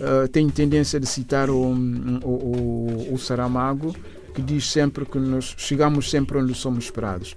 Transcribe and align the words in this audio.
uh, 0.00 0.28
tenho 0.28 0.50
tendência 0.50 0.98
de 0.98 1.06
citar 1.06 1.50
o, 1.50 1.60
o, 1.62 2.28
o, 2.28 3.14
o 3.14 3.18
Saramago, 3.18 3.94
que 4.34 4.42
diz 4.42 4.70
sempre 4.70 5.04
que 5.04 5.18
nós 5.18 5.54
chegamos 5.56 6.10
sempre 6.10 6.38
onde 6.38 6.54
somos 6.54 6.84
esperados. 6.84 7.36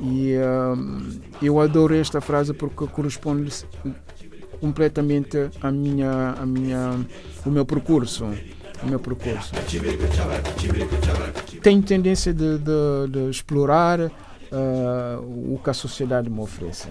E 0.00 0.34
uh, 0.36 1.20
eu 1.42 1.60
adoro 1.60 1.94
esta 1.94 2.20
frase 2.20 2.54
porque 2.54 2.86
corresponde 2.86 3.52
completamente 4.60 5.50
à 5.60 5.70
minha, 5.70 6.34
à 6.38 6.46
minha, 6.46 7.06
o 7.44 7.50
meu 7.50 7.64
percurso. 7.64 8.26
O 8.80 8.86
meu 8.86 9.00
percurso. 9.00 9.52
Tenho 11.62 11.82
tendência 11.82 12.32
de, 12.32 12.58
de, 12.58 13.08
de 13.10 13.30
explorar 13.30 14.00
uh, 14.00 15.52
o 15.54 15.60
que 15.62 15.70
a 15.70 15.74
sociedade 15.74 16.30
me 16.30 16.40
oferece. 16.40 16.88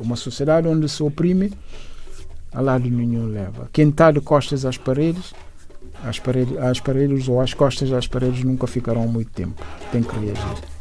Uma 0.00 0.16
sociedade 0.16 0.66
onde 0.66 0.88
se 0.88 1.02
oprime, 1.02 1.52
a 2.52 2.60
lado 2.60 2.88
nenhum 2.88 3.26
leva. 3.26 3.68
Quem 3.72 3.88
está 3.88 4.10
de 4.10 4.20
costas 4.20 4.64
às 4.64 4.76
paredes, 4.76 5.34
às 6.04 6.18
paredes, 6.18 6.56
às 6.58 6.80
paredes 6.80 7.28
ou 7.28 7.40
às 7.40 7.54
costas 7.54 7.90
das 7.90 8.06
paredes 8.06 8.44
nunca 8.44 8.66
ficarão 8.66 9.06
muito 9.06 9.30
tempo. 9.30 9.62
Tem 9.92 10.02
que 10.02 10.14
reagir. 10.18 10.78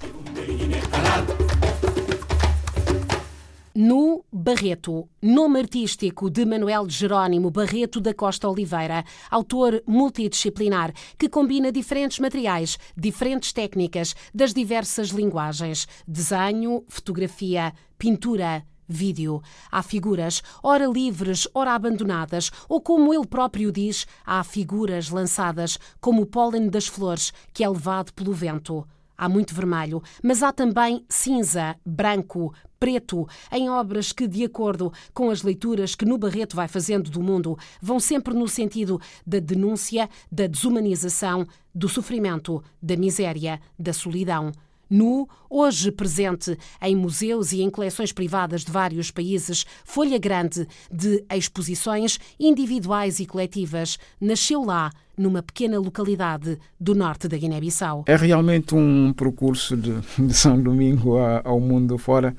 No 3.80 4.26
Barreto, 4.34 5.07
nome 5.21 5.59
artístico 5.59 6.31
de 6.31 6.43
Manuel 6.45 6.90
Jerónimo 6.90 7.52
Barreto 7.52 8.02
da 8.02 8.12
Costa 8.12 8.49
Oliveira, 8.49 9.04
autor 9.29 9.84
multidisciplinar 9.85 10.91
que 11.15 11.29
combina 11.29 11.71
diferentes 11.71 12.18
materiais, 12.18 12.79
diferentes 12.98 13.54
técnicas 13.54 14.15
das 14.34 14.52
diversas 14.52 15.09
linguagens: 15.09 15.88
desenho, 16.07 16.84
fotografia, 16.88 17.71
pintura, 17.99 18.63
vídeo. 18.88 19.41
Há 19.72 19.84
figuras, 19.84 20.41
ora 20.64 20.88
livres, 20.88 21.48
ora 21.54 21.73
abandonadas, 21.73 22.52
ou 22.70 22.82
como 22.82 23.13
ele 23.13 23.27
próprio 23.27 23.71
diz, 23.71 24.07
há 24.26 24.44
figuras 24.44 25.10
lançadas, 25.10 25.77
como 25.99 26.21
o 26.21 26.26
pólen 26.26 26.70
das 26.70 26.88
flores 26.88 27.34
que 27.54 27.63
é 27.63 27.70
levado 27.70 28.13
pelo 28.13 28.34
vento. 28.34 28.88
Há 29.18 29.27
muito 29.27 29.55
vermelho, 29.55 30.02
mas 30.21 30.44
há 30.44 30.54
também 30.54 31.04
cinza, 31.10 31.76
branco, 31.84 32.54
preto, 32.79 33.27
em 33.52 33.68
obras 33.68 34.12
que, 34.12 34.27
de 34.27 34.44
acordo 34.44 34.94
com 35.12 35.32
as 35.32 35.41
leituras 35.41 35.96
que 35.96 36.05
no 36.05 36.20
Barreto 36.20 36.55
vai 36.55 36.68
fazendo 36.68 37.10
do 37.10 37.24
mundo, 37.24 37.57
vão 37.82 37.99
sempre 37.99 38.35
no 38.35 38.48
sentido 38.48 39.01
da 39.26 39.40
denúncia, 39.40 40.07
da 40.32 40.46
desumanização, 40.46 41.48
do 41.74 41.90
sofrimento, 41.90 42.63
da 42.79 42.96
miséria, 42.96 43.60
da 43.77 43.91
solidão 43.91 44.51
nu, 44.90 45.27
hoje 45.49 45.91
presente 45.91 46.57
em 46.82 46.96
museus 46.96 47.52
e 47.52 47.62
em 47.62 47.70
coleções 47.70 48.12
privadas 48.12 48.63
de 48.63 48.71
vários 48.71 49.12
países, 49.12 49.66
folha 49.84 50.18
grande 50.18 50.68
de 50.91 51.24
exposições 51.34 52.20
individuais 52.40 53.20
e 53.20 53.26
coletivas, 53.26 53.98
nasceu 54.20 54.63
lá, 54.63 54.91
numa 55.18 55.41
pequena 55.41 55.79
localidade 55.79 56.60
do 56.79 56.94
norte 56.94 57.27
da 57.27 57.38
Guiné-Bissau. 57.38 58.04
É 58.05 58.16
realmente 58.16 58.76
um 58.76 59.12
percurso 59.13 59.76
de, 59.76 59.94
de 60.20 60.34
São 60.34 60.62
Domingo 60.62 61.18
ao 61.44 61.60
mundo 61.60 61.98
fora. 61.98 62.35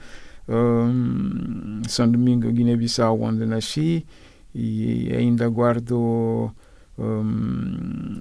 Um, 0.49 1.83
São 1.89 2.11
Domingo, 2.11 2.51
Guiné-Bissau, 2.51 3.21
onde 3.21 3.45
nasci 3.45 4.07
e 4.55 5.13
ainda 5.13 5.49
guardo 5.49 6.51
um, 6.97 8.19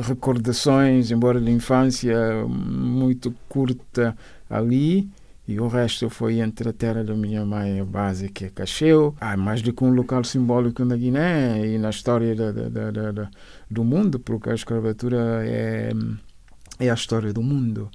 recordações, 0.00 1.10
embora 1.10 1.40
de 1.40 1.50
infância 1.50 2.46
muito 2.46 3.34
curta 3.48 4.16
ali, 4.48 5.08
e 5.46 5.58
o 5.58 5.66
resto 5.66 6.08
foi 6.08 6.38
entre 6.38 6.68
a 6.68 6.72
terra 6.72 7.02
da 7.02 7.14
minha 7.14 7.44
mãe 7.44 7.80
a 7.80 7.84
base, 7.84 8.28
que 8.28 8.44
é 8.44 8.48
Cacheu. 8.48 9.14
Há 9.20 9.36
mais 9.36 9.60
do 9.60 9.72
que 9.72 9.82
um 9.82 9.92
local 9.92 10.22
simbólico 10.22 10.84
na 10.84 10.96
Guiné 10.96 11.66
e 11.66 11.78
na 11.78 11.90
história 11.90 12.34
da, 12.34 12.52
da, 12.52 13.12
da 13.12 13.30
do 13.68 13.82
mundo, 13.82 14.20
porque 14.20 14.50
a 14.50 14.54
escravatura 14.54 15.42
é, 15.44 15.92
é 16.78 16.90
a 16.90 16.94
história 16.94 17.32
do 17.32 17.42
mundo. 17.42 17.90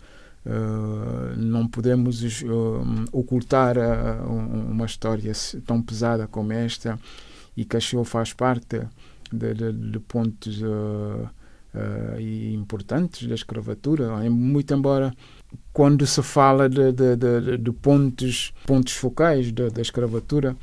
Uh, 0.45 1.35
não 1.37 1.67
podemos 1.67 2.21
uh, 2.43 3.05
ocultar 3.11 3.77
uh, 3.77 4.31
uma 4.31 4.85
história 4.85 5.31
tão 5.65 5.81
pesada 5.81 6.27
como 6.27 6.53
esta, 6.53 6.99
e 7.55 7.65
Cacheu 7.65 8.03
faz 8.03 8.33
parte 8.33 8.81
de, 9.31 9.53
de, 9.53 9.71
de 9.73 9.99
pontos 9.99 10.61
uh, 11.77 12.19
e 12.19 12.53
importantes 12.53 13.27
da 13.27 13.35
escravatura, 13.35 14.07
muito 14.29 14.73
embora 14.73 15.13
quando 15.71 16.05
se 16.05 16.21
fala 16.23 16.67
de, 16.67 16.91
de, 16.91 17.15
de, 17.15 17.57
de 17.57 17.71
pontos, 17.71 18.53
pontos 18.65 18.93
focais 18.93 19.51
da, 19.51 19.69
da 19.69 19.81
escravatura, 19.81 20.55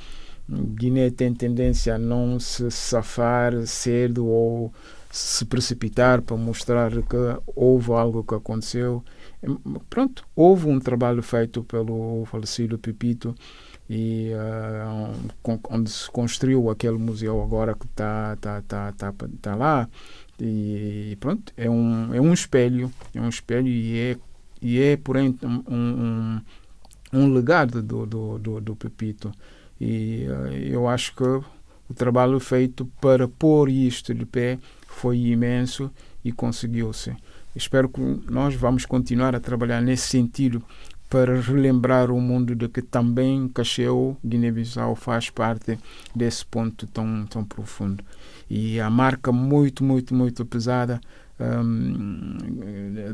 Guiné 0.48 1.10
tem 1.10 1.32
tendência 1.32 1.94
a 1.94 1.98
não 1.98 2.38
se 2.38 2.70
safar 2.70 3.66
cedo 3.66 4.26
ou 4.26 4.72
se 5.10 5.44
precipitar 5.44 6.20
para 6.20 6.36
mostrar 6.36 6.90
que 6.90 7.16
houve 7.54 7.92
algo 7.92 8.24
que 8.24 8.34
aconteceu. 8.34 9.02
Pronto, 9.88 10.26
houve 10.34 10.68
um 10.68 10.78
trabalho 10.80 11.22
feito 11.22 11.62
pelo 11.62 12.24
falecido 12.26 12.78
Pepito 12.78 13.34
e 13.88 14.32
uh, 14.34 15.60
onde 15.70 15.90
se 15.90 16.10
construiu 16.10 16.68
aquele 16.68 16.98
museu 16.98 17.42
agora 17.42 17.74
que 17.74 17.86
está 17.86 18.36
tá, 18.40 18.62
tá, 18.62 18.92
tá, 18.92 19.14
tá 19.40 19.54
lá 19.54 19.88
e 20.38 21.16
pronto, 21.20 21.52
é 21.56 21.70
um, 21.70 22.12
é 22.12 22.20
um 22.20 22.32
espelho, 22.32 22.90
é 23.14 23.20
um 23.20 23.28
espelho 23.28 23.68
e 23.68 23.98
é, 23.98 24.16
e 24.60 24.80
é 24.80 24.96
porém, 24.96 25.38
um, 25.42 25.62
um, 25.68 26.40
um 27.12 27.32
legado 27.32 27.82
do, 27.82 28.04
do, 28.04 28.38
do, 28.38 28.60
do 28.60 28.76
Pepito. 28.76 29.32
E 29.80 30.26
uh, 30.28 30.52
eu 30.52 30.88
acho 30.88 31.14
que 31.14 31.22
o 31.24 31.94
trabalho 31.94 32.40
feito 32.40 32.86
para 33.00 33.28
pôr 33.28 33.68
isto 33.68 34.14
de 34.14 34.24
pé 34.24 34.58
foi 34.86 35.18
imenso 35.18 35.90
e 36.24 36.32
conseguiu-se. 36.32 37.14
Espero 37.54 37.88
que 37.88 38.00
nós 38.28 38.54
vamos 38.54 38.84
continuar 38.84 39.34
a 39.36 39.40
trabalhar 39.40 39.80
nesse 39.80 40.08
sentido 40.08 40.62
para 41.08 41.40
relembrar 41.40 42.10
o 42.10 42.20
mundo 42.20 42.56
de 42.56 42.68
que 42.68 42.82
também 42.82 43.46
Cacheu, 43.48 44.16
Guiné-Bissau, 44.24 44.96
faz 44.96 45.30
parte 45.30 45.78
desse 46.14 46.44
ponto 46.44 46.88
tão, 46.88 47.24
tão 47.26 47.44
profundo 47.44 48.02
e 48.48 48.80
a 48.80 48.90
marca 48.90 49.32
muito, 49.32 49.82
muito, 49.82 50.14
muito 50.14 50.44
pesada 50.44 51.00
um, 51.38 52.36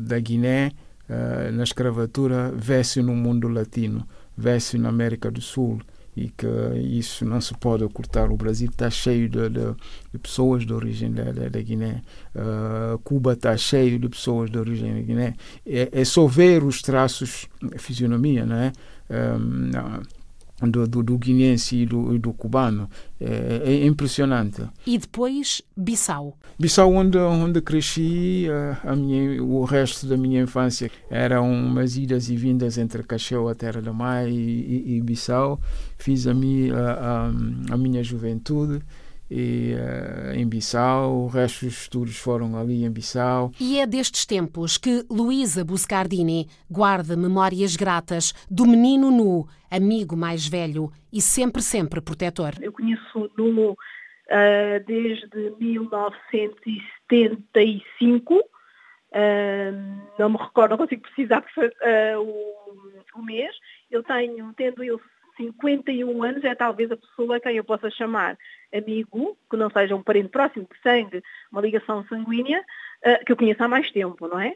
da 0.01 0.19
Guiné 0.19 0.71
uh, 1.09 1.51
na 1.51 1.63
escravatura 1.63 2.51
vê-se 2.55 3.01
no 3.01 3.15
mundo 3.15 3.47
latino, 3.47 4.07
vê-se 4.37 4.77
na 4.77 4.89
América 4.89 5.31
do 5.31 5.41
Sul 5.41 5.81
e 6.15 6.27
que 6.29 6.45
isso 6.77 7.23
não 7.25 7.39
se 7.39 7.53
pode 7.53 7.83
ocultar. 7.83 8.31
O 8.31 8.35
Brasil 8.35 8.69
está 8.69 8.89
cheio 8.89 9.29
de, 9.29 9.49
de, 9.49 9.75
de, 10.11 10.19
pessoas 10.19 10.65
de 10.65 10.73
origem 10.73 11.11
da, 11.11 11.31
da, 11.31 11.47
da 11.47 11.61
Guiné, 11.61 12.01
uh, 12.35 12.99
Cuba 12.99 13.33
está 13.33 13.55
cheio 13.55 13.97
de 13.97 14.09
pessoas 14.09 14.49
de 14.49 14.57
origem 14.57 14.93
da 14.93 15.01
Guiné. 15.01 15.35
É, 15.65 15.89
é 15.91 16.05
só 16.05 16.27
ver 16.27 16.63
os 16.63 16.81
traços, 16.81 17.47
a 17.73 17.79
fisionomia, 17.79 18.45
não 18.45 18.57
é? 18.57 18.71
Um, 19.09 19.71
do, 20.69 20.87
do, 20.87 21.03
do 21.03 21.17
guinense 21.17 21.75
e 21.77 21.85
do, 21.85 22.17
do 22.19 22.33
cubano. 22.33 22.89
É, 23.19 23.61
é, 23.65 23.85
impressionante. 23.85 24.63
E 24.85 24.97
depois 24.97 25.61
Bissau? 25.75 26.37
Bissau, 26.57 26.93
onde, 26.93 27.17
onde 27.17 27.61
cresci, 27.61 28.47
a, 28.49 28.91
a 28.91 28.95
minha, 28.95 29.43
o 29.43 29.63
resto 29.63 30.07
da 30.07 30.17
minha 30.17 30.41
infância 30.41 30.89
eram 31.09 31.51
umas 31.51 31.97
idas 31.97 32.29
e 32.29 32.35
vindas 32.35 32.77
entre 32.77 33.03
Cacheu, 33.03 33.47
a 33.47 33.55
Terra 33.55 33.81
da 33.81 33.93
Mãe, 33.93 34.29
e, 34.29 34.93
e, 34.93 34.97
e 34.97 35.01
Bissau. 35.01 35.59
Fiz 35.97 36.27
a, 36.27 36.33
minha, 36.33 36.75
a, 36.75 36.91
a, 36.91 37.27
a 37.73 37.77
minha 37.77 38.03
juventude 38.03 38.81
e, 39.33 39.73
uh, 39.75 40.33
em 40.35 40.45
Bissau, 40.45 41.23
o 41.23 41.27
resto 41.27 41.63
dos 41.63 41.83
estudos 41.83 42.17
foram 42.17 42.59
ali 42.59 42.83
em 42.83 42.91
Bissau. 42.91 43.53
E 43.57 43.79
é 43.79 43.87
destes 43.87 44.25
tempos 44.25 44.77
que 44.77 45.05
Luísa 45.09 45.63
Buscardini 45.63 46.49
guarda 46.69 47.15
memórias 47.15 47.77
gratas 47.77 48.33
do 48.51 48.67
menino 48.67 49.09
nu, 49.09 49.47
amigo 49.71 50.17
mais 50.17 50.45
velho 50.45 50.91
e 51.13 51.21
sempre, 51.21 51.61
sempre 51.61 52.01
protetor. 52.01 52.55
Eu 52.61 52.73
conheço 52.73 53.31
nu 53.37 53.71
uh, 53.71 53.77
desde 54.85 55.29
1975, 55.57 58.33
uh, 58.33 58.41
não 60.19 60.29
me 60.29 60.37
recordo, 60.37 60.71
não 60.71 60.77
consigo 60.77 61.03
precisar 61.03 61.45
o, 62.19 62.53
o 63.15 63.23
mês. 63.23 63.55
Eu 63.89 64.03
tenho, 64.03 64.53
tendo 64.57 64.83
eu 64.83 64.99
51 65.41 66.23
anos, 66.23 66.43
é 66.43 66.53
talvez 66.53 66.91
a 66.91 66.97
pessoa 66.97 67.37
a 67.37 67.39
quem 67.39 67.57
eu 67.57 67.63
possa 67.63 67.89
chamar 67.89 68.37
amigo, 68.73 69.37
que 69.49 69.57
não 69.57 69.69
seja 69.69 69.95
um 69.95 70.03
parente 70.03 70.29
próximo 70.29 70.67
de 70.71 70.79
sangue, 70.81 71.23
uma 71.51 71.61
ligação 71.61 72.05
sanguínea, 72.07 72.59
uh, 72.59 73.25
que 73.25 73.31
eu 73.31 73.37
conheço 73.37 73.63
há 73.63 73.67
mais 73.67 73.89
tempo, 73.91 74.27
não 74.27 74.39
é? 74.39 74.55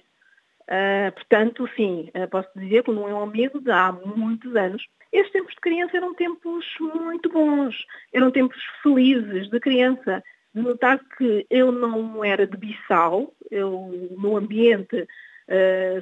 Uh, 0.64 1.12
portanto, 1.14 1.70
sim, 1.76 2.10
uh, 2.16 2.28
posso 2.30 2.50
dizer 2.56 2.84
que 2.84 2.92
não 2.92 3.08
é 3.08 3.14
um 3.14 3.24
amigo 3.24 3.60
de 3.60 3.72
há 3.72 3.92
muitos 3.92 4.56
anos. 4.56 4.86
Estes 5.12 5.34
tempos 5.34 5.54
de 5.54 5.62
criança 5.62 5.98
eram 5.98 6.14
tempos 6.14 6.66
muito 6.80 7.30
bons, 7.30 7.76
eram 8.14 8.32
tempos 8.32 8.62
felizes 8.82 9.50
de 9.50 9.60
criança, 9.60 10.24
de 10.54 10.62
notar 10.62 11.00
que 11.18 11.46
eu 11.50 11.72
não 11.72 12.24
era 12.24 12.48
de 12.48 12.58
Bissau, 12.58 13.34
eu 13.52 14.12
no 14.18 14.38
ambiente 14.38 15.08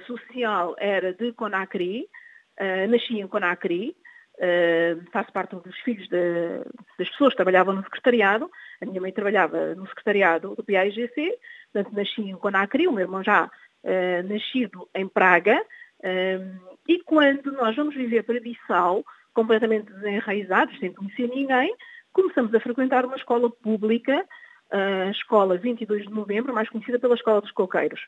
social 0.07 0.73
era 0.79 1.13
de 1.13 1.33
Conakry, 1.33 2.07
nasci 2.87 3.19
em 3.19 3.27
Conakry, 3.27 3.95
uh, 4.37 5.11
faço 5.11 5.31
parte 5.31 5.55
dos 5.55 5.77
filhos 5.79 6.07
de, 6.07 6.59
das 6.97 7.09
pessoas 7.09 7.31
que 7.31 7.37
trabalhavam 7.37 7.75
no 7.75 7.83
secretariado. 7.83 8.49
A 8.81 8.85
minha 8.85 9.01
mãe 9.01 9.11
trabalhava 9.11 9.75
no 9.75 9.87
secretariado 9.87 10.55
do 10.55 10.63
PAIGC, 10.63 11.37
portanto 11.71 11.95
nasci 11.95 12.21
em 12.21 12.35
Conacri, 12.35 12.87
o 12.87 12.91
meu 12.91 13.03
irmão 13.03 13.23
já 13.23 13.45
uh, 13.45 14.27
nascido 14.27 14.89
em 14.95 15.07
Praga. 15.07 15.61
Uh, 15.99 16.77
e 16.87 16.99
quando 17.03 17.51
nós 17.53 17.75
vamos 17.75 17.95
viver 17.95 18.23
para 18.23 18.39
Bissau, 18.39 19.05
completamente 19.33 19.91
desenraizados, 19.91 20.77
sem 20.79 20.93
conhecer 20.93 21.27
ninguém, 21.27 21.73
começamos 22.11 22.53
a 22.53 22.59
frequentar 22.59 23.05
uma 23.05 23.15
escola 23.15 23.49
pública, 23.49 24.25
a 24.71 25.09
escola 25.11 25.57
22 25.57 26.03
de 26.03 26.13
novembro, 26.13 26.53
mais 26.53 26.69
conhecida 26.69 26.99
pela 26.99 27.15
Escola 27.15 27.41
dos 27.41 27.51
Coqueiros. 27.51 28.01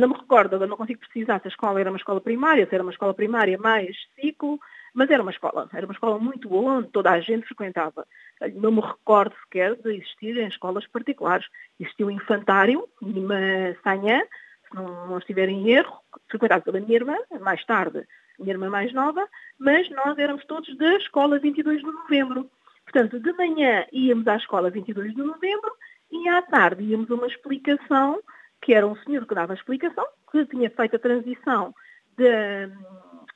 Não 0.00 0.08
me 0.08 0.14
recordo, 0.14 0.58
não 0.66 0.76
consigo 0.76 1.00
precisar 1.00 1.40
se 1.40 1.46
a 1.46 1.50
escola 1.50 1.80
era 1.80 1.90
uma 1.90 1.98
escola 1.98 2.20
primária, 2.20 2.66
se 2.66 2.74
era 2.74 2.82
uma 2.82 2.92
escola 2.92 3.14
primária 3.14 3.56
mais 3.58 3.96
ciclo, 4.18 4.58
mas 4.96 5.10
era 5.10 5.22
uma 5.22 5.30
escola, 5.30 5.68
era 5.74 5.84
uma 5.84 5.92
escola 5.92 6.18
muito 6.18 6.48
boa, 6.48 6.78
onde 6.78 6.88
toda 6.88 7.10
a 7.10 7.20
gente 7.20 7.46
frequentava. 7.46 8.06
Não 8.54 8.72
me 8.72 8.80
recordo 8.80 9.36
sequer 9.42 9.76
de 9.76 9.94
existir 9.94 10.38
em 10.38 10.48
escolas 10.48 10.86
particulares. 10.86 11.46
Existiu 11.78 12.06
o 12.06 12.10
infantário, 12.10 12.88
Nima 13.02 13.36
Sanhã, 13.84 14.22
se 14.66 14.74
não, 14.74 15.06
não 15.06 15.18
estiver 15.18 15.50
em 15.50 15.68
erro, 15.68 16.00
frequentado 16.30 16.64
pela 16.64 16.80
minha 16.80 16.96
irmã, 16.96 17.14
mais 17.42 17.62
tarde, 17.66 18.08
minha 18.38 18.54
irmã 18.54 18.70
mais 18.70 18.90
nova, 18.94 19.28
mas 19.58 19.86
nós 19.90 20.16
éramos 20.16 20.46
todos 20.46 20.74
da 20.78 20.94
escola 20.94 21.38
22 21.38 21.80
de 21.80 21.84
novembro. 21.84 22.50
Portanto, 22.84 23.20
de 23.20 23.32
manhã 23.34 23.84
íamos 23.92 24.26
à 24.26 24.36
escola 24.36 24.70
22 24.70 25.14
de 25.14 25.22
novembro 25.22 25.72
e 26.10 26.26
à 26.26 26.40
tarde 26.40 26.82
íamos 26.82 27.10
a 27.10 27.14
uma 27.14 27.26
explicação, 27.26 28.22
que 28.62 28.72
era 28.72 28.86
um 28.86 28.96
senhor 28.96 29.26
que 29.26 29.34
dava 29.34 29.52
a 29.52 29.56
explicação, 29.56 30.06
que 30.32 30.46
tinha 30.46 30.70
feito 30.70 30.96
a 30.96 30.98
transição 30.98 31.74
de, 32.16 32.70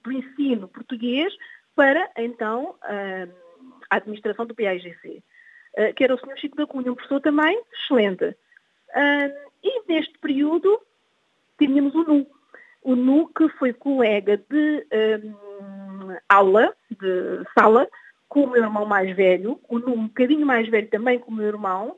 do 0.02 0.12
ensino 0.12 0.68
português 0.68 1.32
para, 1.74 2.10
então, 2.16 2.74
a 2.82 3.96
administração 3.96 4.46
do 4.46 4.54
PAIGC, 4.54 5.22
eh, 5.76 5.92
que 5.92 6.04
era 6.04 6.14
o 6.14 6.18
senhor 6.18 6.36
Chico 6.38 6.56
da 6.56 6.66
Cunha, 6.66 6.92
um 6.92 6.94
professor 6.94 7.20
também 7.20 7.60
excelente. 7.72 8.36
E 9.62 9.82
neste 9.88 10.18
período 10.18 10.80
tínhamos 11.58 11.94
o 11.94 12.04
NU. 12.04 12.26
O 12.82 12.96
NU 12.96 13.28
que 13.28 13.48
foi 13.50 13.72
colega 13.72 14.36
de 14.36 14.86
aula, 16.28 16.74
de 16.90 17.44
sala, 17.58 17.88
com 18.28 18.44
o 18.44 18.50
meu 18.50 18.62
irmão 18.62 18.86
mais 18.86 19.14
velho, 19.14 19.60
o 19.68 19.78
NU 19.78 19.92
um 19.92 20.06
bocadinho 20.06 20.46
mais 20.46 20.68
velho 20.68 20.88
também 20.88 21.18
com 21.18 21.30
o 21.30 21.34
meu 21.34 21.46
irmão, 21.46 21.96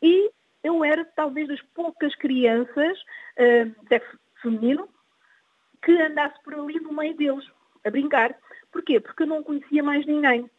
e 0.00 0.30
eu 0.62 0.84
era 0.84 1.04
talvez 1.04 1.48
das 1.48 1.60
poucas 1.74 2.14
crianças, 2.14 2.98
um, 3.38 3.86
sexo 3.88 4.18
feminino, 4.40 4.88
que 5.82 5.92
andasse 6.00 6.40
por 6.42 6.54
ali 6.54 6.78
no 6.80 6.92
meio 6.92 7.16
deles, 7.16 7.44
a 7.84 7.90
brincar. 7.90 8.36
Porquê? 8.70 9.00
Porque 9.00 9.24
eu 9.24 9.26
não 9.26 9.42
conhecia 9.42 9.82
mais 9.82 10.06
ninguém. 10.06 10.50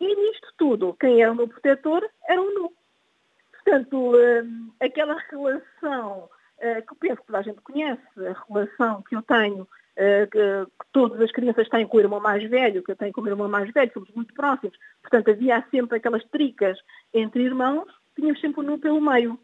E 0.00 0.14
nisto 0.14 0.52
tudo, 0.56 0.96
quem 0.98 1.22
era 1.22 1.32
o 1.32 1.34
meu 1.34 1.48
protetor 1.48 2.08
era 2.28 2.40
o 2.40 2.54
NU. 2.54 2.72
Portanto, 3.52 4.16
um, 4.16 4.72
aquela 4.80 5.16
relação 5.30 6.28
uh, 6.58 6.86
que 6.86 6.92
eu 6.92 6.96
penso 6.98 7.16
que 7.20 7.26
toda 7.26 7.38
a 7.38 7.42
gente 7.42 7.60
conhece, 7.60 8.02
a 8.16 8.44
relação 8.48 9.02
que 9.02 9.14
eu 9.14 9.22
tenho, 9.22 9.68
que, 9.96 10.26
que, 10.26 10.86
todas 10.92 11.20
as 11.20 11.30
crianças 11.30 11.68
têm 11.68 11.86
com 11.86 11.98
o 11.98 12.00
irmão 12.00 12.20
mais 12.20 12.42
velho, 12.48 12.82
que 12.82 12.92
eu 12.92 12.96
tenho 12.96 13.12
com 13.12 13.20
o 13.20 13.24
meu 13.24 13.34
irmão 13.34 13.48
mais 13.48 13.70
velho, 13.70 13.92
somos 13.92 14.10
muito 14.12 14.32
próximos. 14.32 14.76
Portanto, 15.02 15.30
havia 15.30 15.62
sempre 15.70 15.98
aquelas 15.98 16.24
tricas 16.26 16.78
entre 17.12 17.42
irmãos, 17.42 17.86
tínhamos 18.16 18.40
sempre 18.40 18.60
o 18.60 18.62
NU 18.62 18.78
pelo 18.78 19.00
meio. 19.00 19.38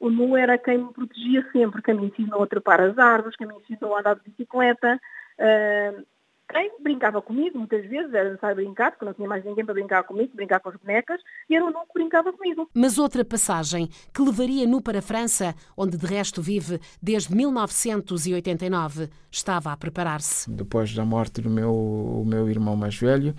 O 0.00 0.10
Nu 0.10 0.36
era 0.36 0.56
quem 0.56 0.78
me 0.78 0.92
protegia 0.92 1.46
sempre, 1.52 1.82
quem 1.82 1.94
me 1.94 2.06
ensinou 2.06 2.42
a 2.42 2.46
trepar 2.46 2.80
as 2.80 2.96
árvores, 2.98 3.36
quem 3.36 3.46
me 3.46 3.54
ensinou 3.56 3.96
a 3.96 4.00
andar 4.00 4.14
de 4.14 4.22
bicicleta. 4.30 5.00
Uh, 5.38 6.04
quem 6.50 6.72
brincava 6.80 7.20
comigo, 7.20 7.58
muitas 7.58 7.84
vezes, 7.86 8.12
era 8.14 8.30
necessário 8.30 8.56
brincar, 8.56 8.92
porque 8.92 9.04
não 9.04 9.12
tinha 9.12 9.28
mais 9.28 9.44
ninguém 9.44 9.64
para 9.64 9.74
brincar 9.74 10.02
comigo, 10.04 10.34
brincar 10.34 10.60
com 10.60 10.70
as 10.70 10.76
bonecas, 10.76 11.20
e 11.48 11.54
era 11.54 11.64
o 11.64 11.70
Nu 11.70 11.80
que 11.80 11.92
brincava 11.94 12.32
comigo. 12.32 12.70
Mas 12.72 12.98
outra 12.98 13.22
passagem 13.22 13.88
que 14.14 14.22
levaria 14.22 14.66
Nu 14.66 14.80
para 14.80 15.00
a 15.00 15.02
França, 15.02 15.54
onde 15.76 15.98
de 15.98 16.06
resto 16.06 16.40
vive 16.40 16.80
desde 17.02 17.34
1989, 17.34 19.10
estava 19.30 19.72
a 19.72 19.76
preparar-se. 19.76 20.50
Depois 20.50 20.94
da 20.94 21.04
morte 21.04 21.42
do 21.42 21.50
meu, 21.50 21.74
o 21.74 22.24
meu 22.26 22.48
irmão 22.48 22.74
mais 22.74 22.96
velho, 22.96 23.34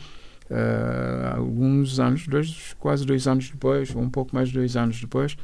uh, 0.52 1.38
alguns 1.38 2.00
anos, 2.00 2.28
dois, 2.28 2.74
quase 2.74 3.08
dois 3.08 3.28
anos 3.28 3.50
depois, 3.50 3.96
um 3.96 4.10
pouco 4.10 4.36
mais 4.36 4.50
de 4.50 4.56
dois 4.56 4.78
anos 4.78 5.02
depois, 5.02 5.36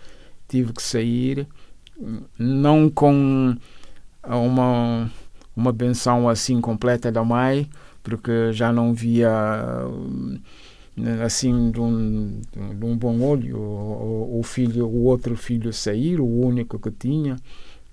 tive 0.47 0.73
que 0.73 0.81
sair, 0.81 1.47
não 2.37 2.89
com 2.89 3.55
uma, 4.23 5.11
uma 5.55 5.71
benção 5.71 6.27
assim 6.27 6.59
completa 6.59 7.11
da 7.11 7.23
mãe, 7.23 7.69
porque 8.03 8.51
já 8.51 8.71
não 8.71 8.93
via 8.93 9.31
assim 11.23 11.71
de 11.71 11.79
um, 11.79 12.41
de 12.51 12.85
um 12.85 12.95
bom 12.95 13.19
olho 13.21 13.57
o, 13.57 14.39
o 14.39 14.43
filho 14.43 14.87
o 14.87 15.03
outro 15.03 15.35
filho 15.35 15.73
sair 15.73 16.21
o 16.21 16.25
único 16.25 16.79
que 16.79 16.89
tinha 16.89 17.35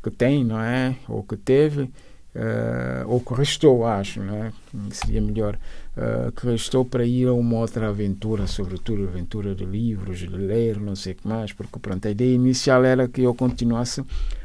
que 0.01 0.11
tem 0.11 0.45
não 0.45 0.61
é? 0.61 0.95
Ou 1.09 1.23
que 1.25 1.37
teve 1.37 1.83
uh, 1.83 3.09
ou 3.09 3.21
que 3.21 3.35
restou 3.35 3.85
acho 3.85 4.21
não 4.23 4.37
é? 4.37 4.53
Seria 4.91 5.21
melhor 5.21 5.59
uh, 5.97 6.33
que 6.33 6.47
restou 6.47 6.85
para 6.85 7.05
ir 7.05 7.29
a 7.29 7.33
uma 7.33 7.59
outra 7.59 7.89
aventura, 7.89 8.47
sobretudo 8.47 9.05
aventura 9.05 9.55
de 9.55 9.65
livros, 9.65 10.19
de 10.19 10.29
ler, 10.29 10.81
não 10.81 10.97
sei 10.97 11.13
o 11.13 11.17
que 11.17 11.29
mais, 11.29 11.53
porque 11.53 11.79
pronto, 11.79 12.07
a 12.07 12.11
ideia 12.11 12.35
inicial 12.35 12.85
era 12.85 13.09
que 13.09 13.23
eu 13.23 13.35
continuasse 13.35 14.05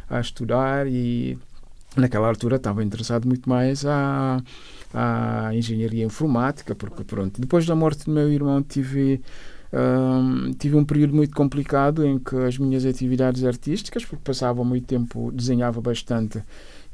a 0.10 0.20
estudar 0.20 0.88
e 0.88 1.38
naquela 1.96 2.28
altura 2.28 2.58
estava 2.58 2.84
interessado 2.84 3.28
muito 3.28 3.50
mais 3.50 3.86
a, 3.86 4.42
a 4.94 5.50
engenharia 5.54 6.06
informática, 6.06 6.76
porque 6.76 7.04
pronto, 7.04 7.42
depois 7.42 7.66
da 7.66 7.76
morte 7.76 8.06
do 8.06 8.12
meu 8.12 8.32
irmão 8.32 8.62
tive 8.62 9.22
um, 9.74 10.54
tive 10.54 10.76
um 10.76 10.86
período 10.86 11.14
muito 11.14 11.36
complicado 11.36 12.06
em 12.06 12.18
que 12.18 12.36
as 12.38 12.58
minhas 12.58 12.86
atividades 12.86 13.44
artísticas, 13.44 14.06
porque 14.06 14.24
passava 14.24 14.64
muito 14.64 14.88
tempo, 14.88 15.32
desenhava 15.32 15.82
bastante 15.82 16.42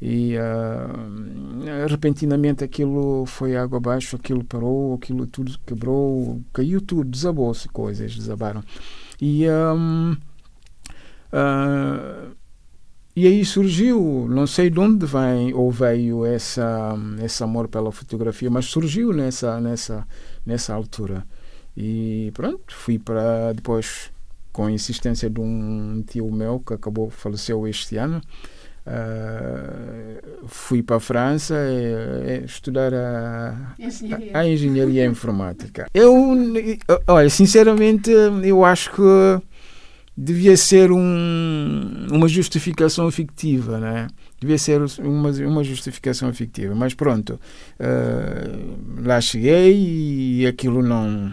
e 0.05 0.35
uh, 0.35 1.88
repentinamente 1.88 2.61
aquilo 2.61 3.25
foi 3.25 3.55
água 3.55 3.77
abaixo, 3.77 4.17
aquilo 4.17 4.44
parou, 4.44 4.95
aquilo 4.95 5.25
tudo 5.25 5.57
quebrou, 5.65 6.41
caiu 6.51 6.81
tudo, 6.81 7.09
desabou-se 7.09 7.69
coisas, 7.69 8.13
desabaram. 8.13 8.61
E, 9.21 9.47
um, 9.50 10.11
uh, 10.11 10.17
ah, 11.31 12.27
e 13.15 13.25
aí 13.25 13.45
surgiu, 13.45 14.27
não 14.29 14.45
sei 14.45 14.69
de 14.69 14.77
onde 14.77 15.05
vem 15.05 15.53
ou 15.53 15.71
veio 15.71 16.25
essa, 16.25 16.97
esse 17.23 17.41
amor 17.41 17.69
pela 17.69 17.89
fotografia, 17.89 18.50
mas 18.50 18.65
surgiu 18.65 19.13
nessa, 19.13 19.61
nessa, 19.61 20.05
nessa 20.45 20.73
altura. 20.73 21.25
E 21.77 22.29
pronto, 22.33 22.75
fui 22.75 23.00
para 23.00 23.53
depois, 23.53 24.12
com 24.51 24.65
a 24.65 24.72
insistência 24.72 25.29
de 25.29 25.39
um 25.39 26.03
tio 26.05 26.29
meu 26.29 26.60
que 26.60 26.74
acabou, 26.74 27.10
faleceu 27.10 27.65
este 27.65 27.95
ano, 27.95 28.22
Uh, 28.85 30.47
fui 30.47 30.83
para 30.83 30.97
a 30.97 30.99
França 30.99 31.55
uh, 31.55 32.43
estudar 32.43 32.93
a 32.93 33.55
engenharia. 33.79 34.31
a 34.37 34.47
engenharia 34.47 35.05
informática. 35.05 35.87
Eu, 35.93 36.13
olha, 37.07 37.29
sinceramente, 37.29 38.11
eu 38.43 38.65
acho 38.65 38.91
que 38.91 39.41
devia 40.15 40.55
ser 40.57 40.91
um, 40.91 42.07
uma 42.11 42.27
justificação 42.27 43.09
fictiva, 43.09 43.79
né? 43.79 44.07
Devia 44.39 44.57
ser 44.57 44.81
uma, 44.99 45.29
uma 45.29 45.63
justificação 45.63 46.33
fictiva, 46.33 46.75
mas 46.75 46.93
pronto, 46.93 47.39
uh, 47.79 49.01
lá 49.01 49.21
cheguei 49.21 50.41
e 50.41 50.45
aquilo 50.45 50.83
não 50.83 51.31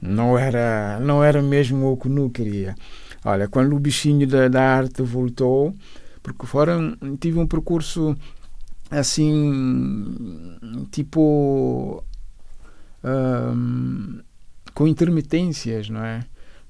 não 0.00 0.38
era 0.38 1.00
não 1.00 1.24
era 1.24 1.42
mesmo 1.42 1.92
o 1.92 1.96
que 1.96 2.08
não 2.08 2.28
queria. 2.28 2.74
Olha, 3.24 3.48
quando 3.48 3.74
o 3.74 3.80
bichinho 3.80 4.26
da, 4.26 4.46
da 4.48 4.62
arte 4.62 5.02
voltou, 5.02 5.74
porque 6.32 6.46
foram 6.46 6.96
tive 7.20 7.38
um 7.38 7.46
percurso 7.46 8.16
assim 8.90 10.56
tipo 10.90 12.02
um, 13.04 14.20
com 14.74 14.86
intermitências 14.86 15.88
não 15.88 16.02
é? 16.02 16.24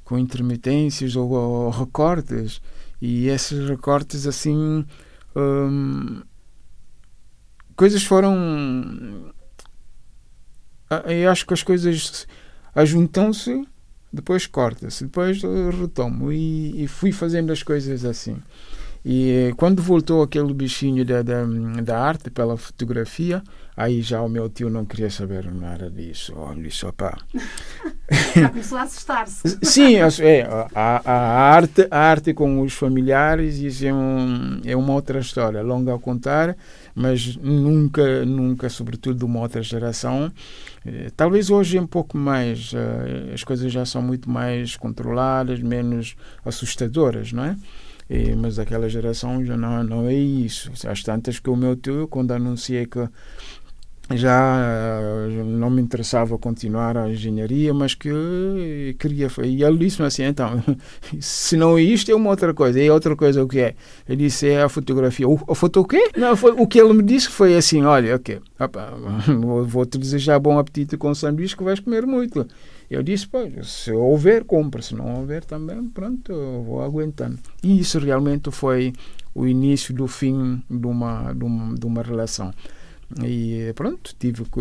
Com 0.05 0.19
intermitências 0.19 1.17
ou, 1.17 1.31
ou 1.31 1.71
recortes 1.71 2.61
e 3.01 3.29
esses 3.29 3.69
recortes 3.69 4.27
assim 4.27 4.85
um, 5.37 6.23
coisas 7.77 8.03
foram 8.03 9.33
eu 11.07 11.31
acho 11.31 11.47
que 11.47 11.55
as 11.55 11.63
coisas 11.63 12.27
ajuntam-se 12.75 13.67
depois 14.13 14.47
corta-se 14.47 15.05
depois 15.05 15.43
retomo 15.79 16.33
e, 16.33 16.85
e 16.85 16.89
fui 16.89 17.13
fazendo 17.13 17.53
as 17.53 17.63
coisas 17.63 18.05
assim 18.05 18.39
e 19.05 19.53
quando 19.57 19.83
voltou 19.83 20.23
aquele 20.23 20.53
bichinho 20.53 21.05
da, 21.05 21.23
da, 21.23 21.45
da 21.83 21.99
arte 21.99 22.31
pela 22.31 22.57
fotografia, 22.57 23.43
aí 23.77 24.03
já 24.03 24.21
o 24.23 24.29
meu 24.29 24.49
tio 24.49 24.69
não 24.69 24.85
queria 24.85 25.11
saber 25.11 25.51
nada 25.53 25.91
disso. 25.91 26.33
Olha, 26.37 26.67
isso, 26.67 26.93
pá. 26.93 27.17
Já 28.37 28.49
começou 28.49 28.79
a 28.79 28.83
assustar-se. 28.83 29.59
Sim, 29.63 29.97
é, 29.97 30.43
a, 30.75 31.03
a, 31.05 31.53
arte, 31.55 31.87
a 31.91 31.99
arte 31.99 32.35
com 32.35 32.61
os 32.61 32.73
familiares, 32.73 33.59
isso 33.59 33.87
é, 33.87 33.93
um, 33.93 34.61
é 34.65 34.77
uma 34.77 34.95
outra 34.95 35.19
história, 35.21 35.63
longa 35.63 35.95
a 35.95 35.99
contar, 35.99 36.57
mas 36.95 37.37
nunca, 37.37 38.25
nunca, 38.25 38.69
sobretudo 38.69 39.19
de 39.19 39.25
uma 39.25 39.41
outra 39.41 39.63
geração, 39.63 40.33
Eh, 40.89 41.11
talvez 41.17 41.51
hoje 41.51 41.79
um 41.79 41.87
pouco 41.87 42.17
mais, 42.17 42.73
uh, 42.73 43.35
as 43.35 43.45
coisas 43.45 43.71
já 43.73 43.85
são 43.85 44.01
muito 44.01 44.31
mais 44.31 44.77
controladas, 44.77 45.61
menos 45.61 46.17
assustadoras, 46.45 47.33
não 47.33 47.45
é? 47.45 47.57
E, 48.09 48.35
mas 48.35 48.59
aquela 48.59 48.89
geração 48.89 49.45
já 49.45 49.57
não, 49.57 49.85
não 49.85 50.09
é 50.09 50.15
isso. 50.15 50.71
Às 50.89 51.03
tantas 51.03 51.39
que 51.39 51.51
o 51.51 51.57
meu 51.57 51.77
tio, 51.77 52.09
quando 52.09 52.33
anunciei 52.33 52.87
que 52.87 53.09
já 54.17 54.99
não 55.45 55.69
me 55.69 55.83
interessava 55.83 56.39
continuar 56.39 56.97
a 56.97 57.11
engenharia, 57.11 57.75
mas 57.75 57.95
que 57.95 58.97
queria. 58.99 59.29
E 59.45 59.63
ele 59.63 59.79
disse-me 59.79 60.07
assim: 60.07 60.23
então, 60.23 60.63
se 61.21 61.57
não 61.57 61.77
é 61.77 61.83
isto, 61.83 62.11
é 62.11 62.15
uma 62.15 62.31
outra 62.31 62.55
coisa. 62.55 62.81
E 62.81 62.89
outra 62.89 63.15
coisa 63.15 63.43
o 63.43 63.49
que 63.49 63.61
é? 63.61 63.75
Ele 64.09 64.25
disse: 64.25 64.49
é 64.49 64.63
a 64.63 64.69
fotografia. 64.69 65.29
O, 65.29 65.39
a 65.49 65.55
foto 65.55 65.81
o 65.81 65.85
quê? 65.85 66.11
Não, 66.17 66.37
foi, 66.37 66.53
o 66.53 66.67
que 66.67 66.81
ele 66.81 66.95
me 66.95 67.03
disse 67.03 67.29
foi 67.29 67.55
assim: 67.57 67.83
olha, 67.83 68.17
ok, 68.17 68.41
opa, 68.59 68.95
vou-te 69.67 69.99
desejar 69.99 70.39
bom 70.39 70.59
apetite 70.59 70.97
com 70.97 71.15
sanduíche 71.15 71.57
que 71.57 71.65
vais 71.65 71.81
comer 71.81 72.07
muito. 72.07 72.47
Eu 72.91 73.03
disse: 73.03 73.27
pois, 73.29 73.69
se 73.69 73.93
houver, 73.93 74.45
compra. 74.45 74.81
Se 74.83 74.95
não 74.95 75.21
houver 75.21 75.45
também, 75.45 75.89
pronto, 75.89 76.33
vou 76.63 76.83
aguentando. 76.83 77.39
E 77.63 77.81
isso 77.81 77.99
realmente 77.99 78.51
foi 78.51 78.93
o 79.35 79.47
início 79.47 79.95
do 79.95 80.07
fim 80.07 80.63
de 80.69 80.87
uma, 80.87 81.33
de 81.33 81.45
uma, 81.45 81.75
de 81.75 81.87
uma 81.87 82.03
relação. 82.03 82.53
E 83.25 83.73
pronto, 83.75 84.15
tive 84.19 84.45
que 84.45 84.61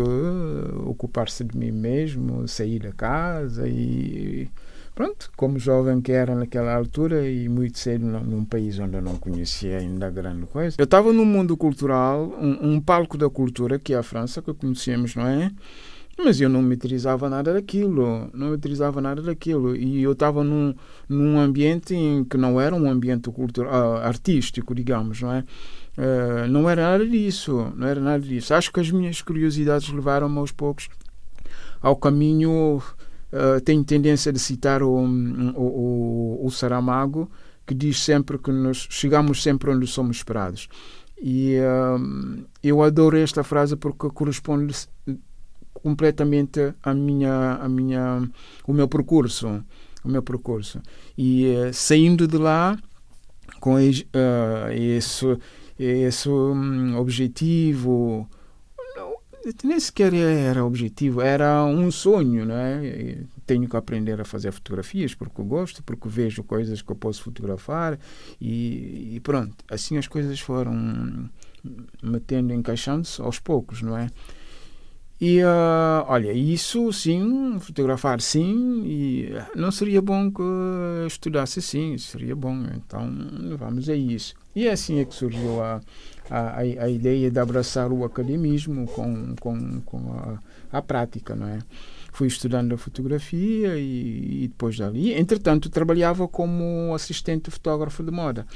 ocupar-se 0.86 1.44
de 1.44 1.56
mim 1.56 1.70
mesmo, 1.70 2.48
sair 2.48 2.78
da 2.78 2.92
casa 2.92 3.68
e 3.68 4.48
pronto, 4.94 5.30
como 5.36 5.58
jovem 5.58 6.00
que 6.00 6.12
era 6.12 6.34
naquela 6.34 6.74
altura 6.74 7.28
e 7.28 7.48
muito 7.48 7.78
cedo 7.78 8.06
num 8.06 8.44
país 8.44 8.78
onde 8.78 8.96
eu 8.96 9.02
não 9.02 9.16
conhecia 9.16 9.78
ainda 9.78 10.10
grande 10.10 10.46
coisa. 10.46 10.76
Eu 10.78 10.84
estava 10.84 11.12
num 11.12 11.26
mundo 11.26 11.56
cultural, 11.56 12.34
um, 12.40 12.72
um, 12.72 12.80
palco 12.80 13.18
da 13.18 13.28
cultura 13.28 13.78
que 13.78 13.92
é 13.92 13.98
a 13.98 14.02
França, 14.02 14.40
que 14.40 14.52
conhecemos, 14.54 15.14
não 15.14 15.26
é? 15.26 15.52
Mas 16.20 16.40
eu 16.40 16.48
não 16.48 16.60
me 16.60 16.74
utilizava 16.74 17.30
nada 17.30 17.54
daquilo, 17.54 18.28
não 18.34 18.48
me 18.48 18.54
utilizava 18.54 19.00
nada 19.00 19.22
daquilo. 19.22 19.76
E 19.76 20.02
eu 20.02 20.12
estava 20.12 20.42
num, 20.42 20.74
num 21.08 21.38
ambiente 21.38 21.94
que 22.28 22.36
não 22.36 22.60
era 22.60 22.74
um 22.74 22.90
ambiente 22.90 23.30
cultural, 23.30 23.98
artístico, 23.98 24.74
digamos, 24.74 25.22
não 25.22 25.32
é? 25.32 25.44
Uh, 25.96 26.48
não 26.48 26.68
era 26.68 26.82
nada 26.82 27.06
disso, 27.06 27.72
não 27.76 27.86
era 27.86 28.00
nada 28.00 28.20
disso. 28.20 28.52
Acho 28.52 28.72
que 28.72 28.80
as 28.80 28.90
minhas 28.90 29.22
curiosidades 29.22 29.88
levaram-me 29.90 30.38
aos 30.38 30.50
poucos 30.50 30.88
ao 31.80 31.94
caminho. 31.94 32.82
Uh, 33.32 33.60
tenho 33.64 33.84
tendência 33.84 34.32
de 34.32 34.40
citar 34.40 34.82
o, 34.82 34.90
o, 34.90 36.40
o, 36.40 36.46
o, 36.46 36.50
Saramago, 36.50 37.30
que 37.64 37.74
diz 37.74 38.00
sempre 38.02 38.38
que 38.38 38.50
nós 38.50 38.88
chegamos 38.90 39.40
sempre 39.40 39.70
onde 39.70 39.86
somos 39.86 40.16
esperados. 40.16 40.68
E 41.20 41.58
uh, 41.58 42.44
eu 42.62 42.82
adoro 42.82 43.16
esta 43.16 43.44
frase 43.44 43.76
porque 43.76 44.08
corresponde 44.10 44.74
completamente 45.82 46.74
à 46.82 46.94
minha, 46.94 47.54
à 47.54 47.68
minha, 47.68 48.28
o 48.66 48.72
meu 48.72 48.88
percurso, 48.88 49.64
o 50.04 50.08
meu 50.08 50.22
percurso. 50.22 50.80
E 51.16 51.46
saindo 51.72 52.26
de 52.26 52.38
lá 52.38 52.78
com 53.60 53.78
esse 53.78 55.26
esse 55.78 56.28
um, 56.28 56.96
objetivo 56.98 58.28
não, 58.96 59.16
nem 59.62 59.78
sequer 59.78 60.12
era 60.12 60.64
objetivo, 60.64 61.20
era 61.20 61.64
um 61.64 61.90
sonho, 61.90 62.44
não 62.44 62.56
é? 62.56 63.18
Tenho 63.46 63.68
que 63.68 63.76
aprender 63.76 64.20
a 64.20 64.24
fazer 64.24 64.50
fotografias 64.52 65.14
porque 65.14 65.42
gosto, 65.42 65.82
porque 65.82 66.08
vejo 66.08 66.42
coisas 66.42 66.82
que 66.82 66.90
eu 66.90 66.96
posso 66.96 67.22
fotografar 67.22 67.98
e, 68.40 69.14
e 69.14 69.20
pronto. 69.20 69.54
Assim 69.70 69.96
as 69.96 70.08
coisas 70.08 70.40
foram 70.40 71.30
metendo, 72.02 72.52
encaixando-se 72.52 73.22
aos 73.22 73.38
poucos, 73.38 73.80
não 73.80 73.96
é? 73.96 74.10
E 75.20 75.42
uh, 75.42 76.04
olha, 76.06 76.32
isso 76.32 76.92
sim, 76.92 77.58
fotografar 77.58 78.20
sim, 78.20 78.82
e 78.86 79.32
não 79.56 79.72
seria 79.72 80.00
bom 80.00 80.30
que 80.30 80.42
estudasse 81.08 81.60
sim, 81.60 81.98
seria 81.98 82.36
bom, 82.36 82.54
então 82.76 83.10
vamos 83.58 83.88
a 83.88 83.96
isso. 83.96 84.34
E 84.54 84.68
é 84.68 84.72
assim 84.72 85.00
é 85.00 85.04
que 85.04 85.12
surgiu 85.12 85.60
a, 85.60 85.80
a, 86.30 86.58
a 86.58 86.88
ideia 86.88 87.32
de 87.32 87.40
abraçar 87.40 87.90
o 87.90 88.04
academismo 88.04 88.86
com, 88.86 89.34
com, 89.40 89.80
com 89.80 90.12
a, 90.12 90.38
a 90.78 90.82
prática, 90.82 91.34
não 91.34 91.48
é? 91.48 91.58
Fui 92.12 92.28
estudando 92.28 92.74
a 92.74 92.78
fotografia 92.78 93.76
e, 93.76 94.44
e 94.44 94.48
depois 94.48 94.78
dali, 94.78 95.14
entretanto, 95.14 95.68
trabalhava 95.68 96.28
como 96.28 96.94
assistente 96.94 97.50
fotógrafo 97.50 98.04
de 98.04 98.12
moda. 98.12 98.46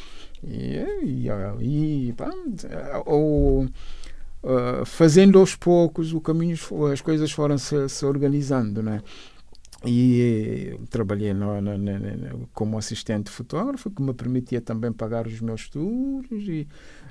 E, 0.44 0.78
e, 1.02 2.08
e 2.08 2.12
pá, 2.12 2.30
o 3.06 3.66
uh, 4.42 4.84
fazendo 4.84 5.38
aos 5.38 5.54
poucos 5.54 6.12
o 6.12 6.20
caminho, 6.20 6.56
as 6.92 7.00
coisas 7.00 7.30
foram 7.32 7.58
se, 7.58 7.88
se 7.88 8.04
organizando, 8.04 8.82
né? 8.82 9.00
E 9.84 10.78
trabalhei 10.90 11.34
no, 11.34 11.60
no, 11.60 11.76
no, 11.76 12.48
como 12.54 12.78
assistente 12.78 13.30
fotógrafo, 13.30 13.90
que 13.90 14.00
me 14.00 14.14
permitia 14.14 14.60
também 14.60 14.92
pagar 14.92 15.26
os 15.26 15.40
meus 15.40 15.62
estudos 15.62 16.46
e 16.46 16.68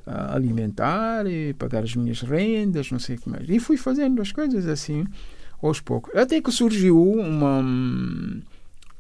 uh, 0.07 0.33
alimentar 0.33 1.27
e 1.27 1.53
pagar 1.53 1.83
as 1.83 1.93
minhas 1.95 2.21
rendas, 2.21 2.89
não 2.89 3.00
sei 3.00 3.17
o 3.17 3.19
que 3.19 3.29
mais. 3.29 3.50
E 3.50 3.59
fui 3.59 3.75
fazendo 3.75 4.21
as 4.21 4.31
coisas 4.31 4.65
assim, 4.67 5.05
aos 5.61 5.81
poucos. 5.81 6.15
Até 6.15 6.39
que 6.39 6.51
surgiu 6.51 7.01
uma. 7.01 7.61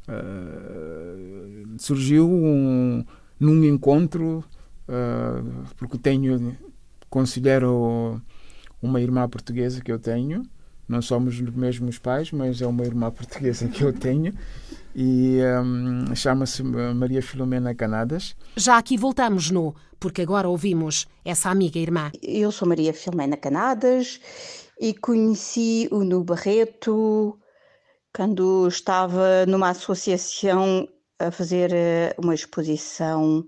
Uh, 0.09 1.77
surgiu 1.77 2.29
um, 2.29 3.05
num 3.39 3.63
encontro, 3.63 4.43
uh, 4.89 5.65
porque 5.77 5.97
tenho 5.97 6.53
considero 7.11 8.19
uma 8.81 8.99
irmã 8.99 9.29
portuguesa 9.29 9.81
que 9.81 9.91
eu 9.91 9.99
tenho. 9.99 10.41
Não 10.87 11.01
somos 11.01 11.39
dos 11.39 11.53
mesmos 11.53 11.99
pais, 11.99 12.31
mas 12.31 12.61
é 12.61 12.65
uma 12.65 12.83
irmã 12.83 13.11
portuguesa 13.13 13.67
que 13.67 13.83
eu 13.83 13.93
tenho 13.93 14.33
e 14.95 15.39
um, 15.63 16.15
chama-se 16.15 16.63
Maria 16.63 17.21
Filomena 17.21 17.75
Canadas. 17.75 18.35
Já 18.55 18.77
aqui 18.77 18.97
voltamos 18.97 19.51
no, 19.51 19.75
porque 19.99 20.21
agora 20.21 20.49
ouvimos 20.49 21.07
essa 21.23 21.49
amiga 21.49 21.79
irmã. 21.79 22.11
Eu 22.21 22.51
sou 22.51 22.67
Maria 22.67 22.93
Filomena 22.93 23.37
Canadas 23.37 24.19
e 24.79 24.93
conheci 24.93 25.87
o 25.91 26.03
No 26.03 26.23
Barreto 26.23 27.37
quando 28.13 28.67
estava 28.67 29.45
numa 29.47 29.69
associação 29.69 30.87
a 31.19 31.31
fazer 31.31 31.71
eh, 31.71 32.15
uma 32.17 32.33
exposição 32.33 33.45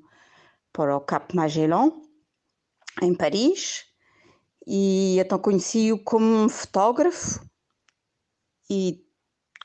para 0.71 0.95
o 0.95 1.01
Cap 1.01 1.35
Magellan 1.35 1.91
em 3.05 3.13
Paris 3.13 3.85
e 4.65 5.19
então 5.19 5.37
conheci-o 5.37 5.99
como 5.99 6.47
fotógrafo 6.49 7.45
e 8.69 9.03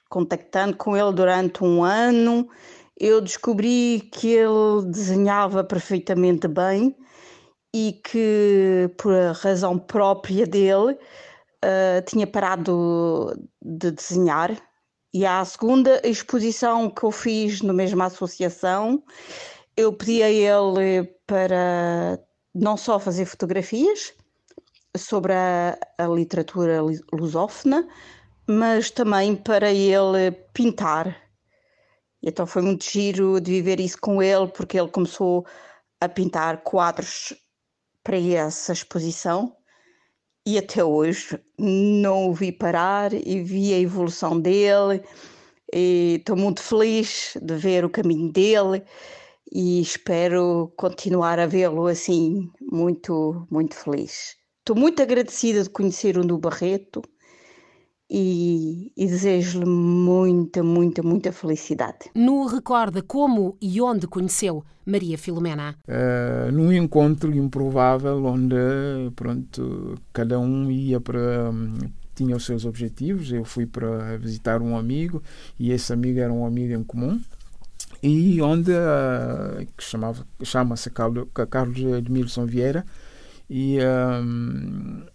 contactando 0.09 0.77
com 0.77 0.97
ele 0.97 1.13
durante 1.13 1.63
um 1.63 1.85
ano 1.85 2.49
eu 2.99 3.21
descobri 3.21 4.09
que 4.13 4.29
ele 4.29 4.87
desenhava 4.87 5.63
perfeitamente 5.63 6.49
bem 6.49 6.97
e 7.75 8.01
que 8.05 8.91
por 8.97 9.13
razão 9.37 9.79
própria 9.79 10.47
dele 10.47 10.95
uh, 11.65 12.03
tinha 12.07 12.27
parado 12.27 13.35
de 13.63 13.93
desenhar. 13.93 14.51
E 15.15 15.25
à 15.25 15.45
segunda 15.45 16.01
exposição 16.05 16.91
que 16.91 17.05
eu 17.05 17.13
fiz 17.13 17.63
na 17.63 17.73
mesma 17.73 18.07
associação 18.07 19.03
eu 19.79 19.93
pedi 19.93 20.25
a 20.25 20.29
ele 20.29 21.05
para 21.25 22.19
não 22.55 22.77
só 22.77 22.99
fazer 22.99 23.25
fotografias 23.27 24.15
sobre 24.97 25.33
a, 25.33 25.79
a 25.99 26.07
literatura 26.07 26.81
lusófona, 27.13 27.89
mas 28.47 28.91
também 28.91 29.37
para 29.37 29.71
ele 29.71 30.33
pintar. 30.53 31.09
E 32.23 32.29
então 32.29 32.47
foi 32.47 32.63
muito 32.63 32.85
giro 32.85 33.41
de 33.41 33.53
viver 33.53 33.81
isso 33.81 33.99
com 34.01 34.23
ele, 34.23 34.49
porque 34.49 34.79
ele 34.79 34.89
começou 34.89 35.47
a 36.01 36.09
pintar 36.09 36.63
quadros 36.63 37.35
para 38.03 38.19
essa 38.19 38.73
exposição 38.73 39.55
e 40.47 40.57
até 40.57 40.83
hoje 40.83 41.39
não 41.59 42.31
o 42.31 42.33
vi 42.33 42.51
parar 42.51 43.13
e 43.13 43.43
vi 43.43 43.75
a 43.75 43.79
evolução 43.79 44.41
dele 44.41 45.03
estou 45.71 46.35
muito 46.37 46.63
feliz 46.63 47.37
de 47.41 47.55
ver 47.57 47.85
o 47.85 47.91
caminho 47.91 48.33
dele 48.33 48.83
e 49.53 49.81
espero 49.81 50.73
continuar 50.77 51.39
a 51.39 51.47
vê-lo 51.47 51.87
assim, 51.87 52.51
muito, 52.61 53.47
muito 53.51 53.75
feliz. 53.75 54.37
Estou 54.61 54.77
muito 54.77 55.03
agradecida 55.03 55.63
de 55.63 55.71
conhecer 55.71 56.19
o 56.19 56.25
Nu 56.25 56.39
Barreto 56.39 57.03
e, 58.11 58.93
e 58.97 59.07
desejo-lhe 59.07 59.65
muita, 59.65 60.63
muita, 60.63 61.03
muita 61.03 61.33
felicidade. 61.33 62.11
Nu 62.15 62.47
recorda 62.47 63.03
como 63.03 63.57
e 63.61 63.81
onde 63.81 64.07
conheceu 64.07 64.65
Maria 64.85 65.17
Filomena? 65.17 65.77
Uh, 65.87 66.53
num 66.53 66.73
encontro 66.73 67.35
improvável 67.35 68.25
onde, 68.25 68.57
pronto, 69.17 69.95
cada 70.13 70.39
um 70.39 70.71
ia 70.71 71.01
para 71.01 71.51
tinha 72.15 72.35
os 72.35 72.45
seus 72.45 72.65
objetivos. 72.65 73.31
Eu 73.33 73.45
fui 73.45 73.65
para 73.65 74.17
visitar 74.19 74.61
um 74.61 74.77
amigo 74.77 75.23
e 75.59 75.71
esse 75.71 75.93
amigo 75.93 76.19
era 76.19 76.33
um 76.33 76.45
amigo 76.45 76.75
em 76.75 76.83
comum 76.83 77.21
e 78.03 78.41
onde 78.41 78.71
uh, 78.73 79.67
que 79.77 79.83
chamava 79.83 80.27
chama-se 80.43 80.91
Carlos, 80.91 81.27
Carlos 81.51 81.79
Edmilson 81.79 82.47
Vieira 82.47 82.85
e 83.51 83.79
uh, 83.79 85.09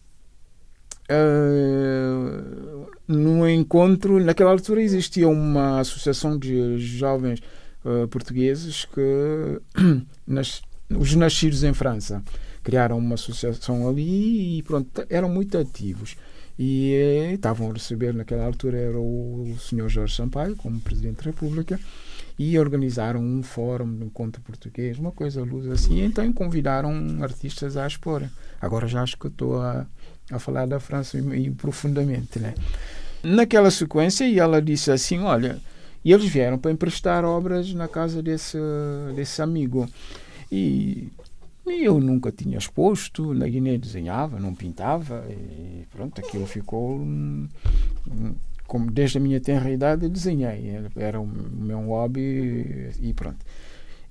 no 3.07 3.47
encontro, 3.49 4.23
naquela 4.23 4.51
altura 4.51 4.81
existia 4.81 5.27
uma 5.27 5.79
associação 5.79 6.37
de 6.37 6.77
jovens 6.79 7.39
uh, 7.85 8.07
portugueses 8.07 8.85
que 8.85 9.61
nas, 10.25 10.61
os 10.89 11.13
nascidos 11.15 11.63
em 11.63 11.73
França 11.73 12.23
criaram 12.63 12.97
uma 12.97 13.15
associação 13.15 13.87
ali 13.87 14.57
e 14.57 14.63
pronto, 14.63 15.05
eram 15.09 15.29
muito 15.29 15.57
ativos. 15.57 16.15
E 16.57 17.31
estavam 17.33 17.69
a 17.69 17.73
receber, 17.73 18.13
naquela 18.13 18.45
altura, 18.45 18.77
era 18.77 18.99
o, 18.99 19.53
o 19.55 19.59
senhor 19.59 19.89
Jorge 19.89 20.15
Sampaio, 20.15 20.55
como 20.55 20.79
Presidente 20.79 21.17
da 21.17 21.23
República, 21.23 21.79
e 22.37 22.57
organizaram 22.57 23.21
um 23.21 23.43
fórum 23.43 23.95
de 23.95 24.05
encontro 24.05 24.41
português, 24.41 24.97
uma 24.97 25.11
coisa 25.11 25.43
luz 25.43 25.67
assim, 25.67 26.03
então 26.03 26.31
convidaram 26.33 26.91
artistas 27.21 27.77
a 27.77 27.85
expor. 27.85 28.23
Agora 28.59 28.87
já 28.87 29.01
acho 29.01 29.17
que 29.17 29.27
estou 29.27 29.61
a, 29.61 29.85
a 30.31 30.39
falar 30.39 30.65
da 30.65 30.79
França 30.79 31.17
e 31.17 31.51
profundamente, 31.51 32.39
né? 32.39 32.55
Naquela 33.23 33.71
sequência, 33.71 34.25
e 34.27 34.39
ela 34.39 34.61
disse 34.61 34.91
assim, 34.91 35.19
olha, 35.19 35.59
e 36.03 36.11
eles 36.11 36.25
vieram 36.25 36.57
para 36.57 36.71
emprestar 36.71 37.23
obras 37.23 37.73
na 37.73 37.87
casa 37.87 38.21
desse, 38.21 38.57
desse 39.15 39.41
amigo. 39.41 39.87
E 40.51 41.09
e 41.65 41.85
eu 41.85 41.97
nunca 41.99 42.29
tinha 42.29 42.57
exposto, 42.57 43.33
na 43.33 43.47
Guiné 43.47 43.77
desenhava, 43.77 44.37
não 44.37 44.53
pintava, 44.53 45.25
e 45.29 45.85
pronto, 45.89 46.19
aquilo 46.19 46.45
ficou. 46.45 46.99
Como 48.67 48.89
desde 48.89 49.17
a 49.17 49.21
minha 49.21 49.39
tenra 49.39 49.69
idade 49.69 50.07
desenhei, 50.09 50.71
era 50.95 51.19
o 51.19 51.27
meu 51.27 51.79
hobby 51.87 52.91
e 52.99 53.13
pronto. 53.13 53.45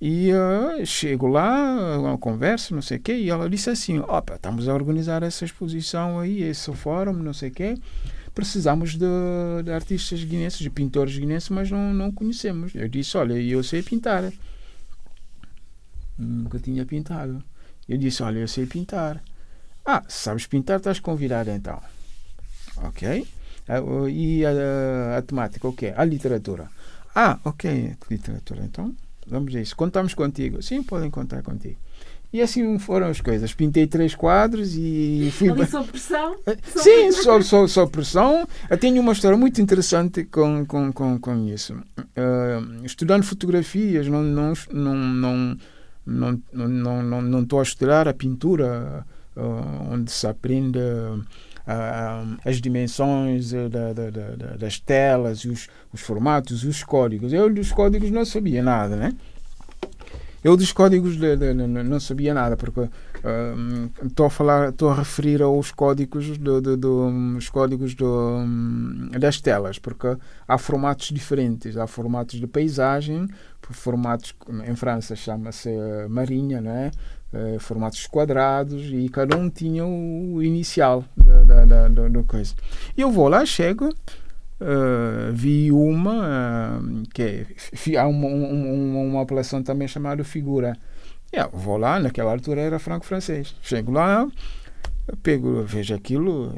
E 0.04 0.32
uh, 0.32 0.84
chego 0.84 1.28
lá, 1.28 1.96
uma 1.96 2.18
conversa, 2.18 2.74
não 2.74 2.82
sei 2.82 2.98
o 2.98 3.00
quê, 3.00 3.14
e 3.14 3.30
ela 3.30 3.48
disse 3.48 3.70
assim: 3.70 4.00
Opa, 4.00 4.34
estamos 4.34 4.68
a 4.68 4.74
organizar 4.74 5.22
essa 5.22 5.44
exposição 5.44 6.18
aí, 6.18 6.42
esse 6.42 6.72
fórum, 6.72 7.12
não 7.12 7.32
sei 7.32 7.50
o 7.50 7.52
quê. 7.52 7.78
Precisamos 8.34 8.96
de, 8.96 9.06
de 9.64 9.70
artistas 9.70 10.24
guinenses, 10.24 10.58
de 10.58 10.70
pintores 10.70 11.16
guinenses, 11.16 11.50
mas 11.50 11.70
não, 11.70 11.94
não 11.94 12.10
conhecemos. 12.10 12.74
Eu 12.74 12.88
disse: 12.88 13.16
Olha, 13.16 13.34
eu 13.34 13.62
sei 13.62 13.80
pintar. 13.80 14.32
Nunca 16.18 16.58
tinha 16.58 16.84
pintado. 16.84 17.40
Eu 17.88 17.96
disse: 17.96 18.24
Olha, 18.24 18.40
eu 18.40 18.48
sei 18.48 18.66
pintar. 18.66 19.22
Ah, 19.86 20.02
sabes 20.08 20.48
pintar, 20.48 20.78
estás 20.78 20.98
convidado 20.98 21.50
então. 21.50 21.80
Ok. 22.78 23.24
Ah, 23.68 23.80
e 24.08 24.44
a, 24.44 25.18
a 25.18 25.22
temática, 25.22 25.66
o 25.66 25.72
quê? 25.72 25.92
A 25.96 26.04
literatura. 26.04 26.68
Ah, 27.14 27.38
ok, 27.44 27.94
literatura. 28.10 28.62
Então, 28.64 28.94
vamos 29.26 29.54
a 29.54 29.60
isso. 29.60 29.76
Contamos 29.76 30.14
contigo. 30.14 30.62
Sim, 30.62 30.82
podem 30.82 31.10
contar 31.10 31.42
contigo. 31.42 31.76
E 32.32 32.40
assim 32.40 32.78
foram 32.78 33.08
as 33.08 33.20
coisas. 33.20 33.52
Pintei 33.52 33.86
três 33.86 34.14
quadros 34.14 34.74
e 34.74 35.30
fui. 35.32 35.50
Ali 35.50 35.66
sob 35.66 35.86
pressão? 35.88 36.36
Sim, 36.64 37.12
sob, 37.12 37.44
sob, 37.44 37.68
sob 37.68 37.92
pressão. 37.92 38.48
Eu 38.70 38.78
tenho 38.78 39.02
uma 39.02 39.12
história 39.12 39.36
muito 39.36 39.60
interessante 39.60 40.24
com, 40.24 40.64
com, 40.64 40.90
com, 40.92 41.18
com 41.18 41.46
isso. 41.46 41.74
Uh, 41.98 42.84
estudando 42.84 43.22
fotografias, 43.22 44.08
não, 44.08 44.22
não, 44.22 44.54
não, 44.72 44.94
não 44.94 45.56
não 46.04 46.40
não 46.52 47.02
não 47.02 47.22
não 47.22 47.42
estou 47.42 47.60
a 47.60 47.62
estudar 47.62 48.08
a 48.08 48.14
pintura 48.14 49.06
uh, 49.36 49.92
onde 49.92 50.10
se 50.10 50.26
aprende 50.26 50.80
uh, 51.66 52.38
as 52.44 52.60
dimensões 52.60 53.52
uh, 53.52 53.68
da, 53.68 53.92
da, 53.92 54.10
da, 54.10 54.56
das 54.56 54.78
telas 54.78 55.44
os, 55.44 55.68
os 55.92 56.00
formatos 56.00 56.64
os 56.64 56.82
códigos. 56.82 57.32
Eu 57.32 57.52
dos 57.52 57.72
códigos 57.72 58.10
não 58.10 58.24
sabia 58.24 58.62
nada 58.62 58.96
né? 58.96 59.14
Eu 60.44 60.56
dos 60.56 60.72
códigos 60.72 61.16
de, 61.16 61.36
de, 61.36 61.54
de, 61.54 61.66
não 61.66 62.00
sabia 62.00 62.34
nada 62.34 62.56
porque 62.56 62.88
estou 64.02 64.24
uh, 64.24 64.26
a 64.26 64.30
falar 64.30 64.70
estou 64.70 64.90
a 64.90 64.94
referir 64.96 65.40
aos 65.40 65.70
códigos 65.70 66.36
do, 66.36 66.60
do, 66.60 66.76
do 66.76 67.36
os 67.36 67.48
códigos 67.48 67.94
do, 67.94 68.38
das 69.20 69.40
telas 69.40 69.78
porque 69.78 70.16
há 70.48 70.58
formatos 70.58 71.08
diferentes. 71.08 71.76
Há 71.76 71.86
formatos 71.86 72.40
de 72.40 72.46
paisagem 72.46 73.28
formatos 73.70 74.34
em 74.66 74.76
França 74.76 75.16
chama-se 75.16 75.70
marinha 76.08 76.60
né 76.60 76.90
formatos 77.60 78.06
quadrados 78.06 78.82
e 78.92 79.08
cada 79.08 79.36
um 79.36 79.48
tinha 79.48 79.86
o 79.86 80.42
inicial 80.42 81.04
da, 81.16 81.64
da, 81.64 81.88
da, 81.88 82.08
da 82.08 82.22
coisa 82.24 82.54
eu 82.96 83.10
vou 83.10 83.28
lá 83.28 83.46
chego 83.46 83.88
Uh, 84.62 85.32
vi 85.32 85.72
uma 85.72 86.78
uh, 86.80 87.02
que 87.12 87.20
é, 87.20 87.98
há 87.98 88.06
uma, 88.06 88.28
uma, 88.28 89.00
uma 89.00 89.22
apelação 89.22 89.60
também 89.60 89.88
chamada 89.88 90.22
figura. 90.22 90.78
Eu 91.32 91.50
vou 91.52 91.76
lá, 91.76 91.98
naquela 91.98 92.30
altura 92.30 92.60
era 92.60 92.78
franco-francês. 92.78 93.56
Chego 93.60 93.90
lá, 93.90 94.24
pego, 95.22 95.62
vejo 95.64 95.94
aquilo, 95.94 96.54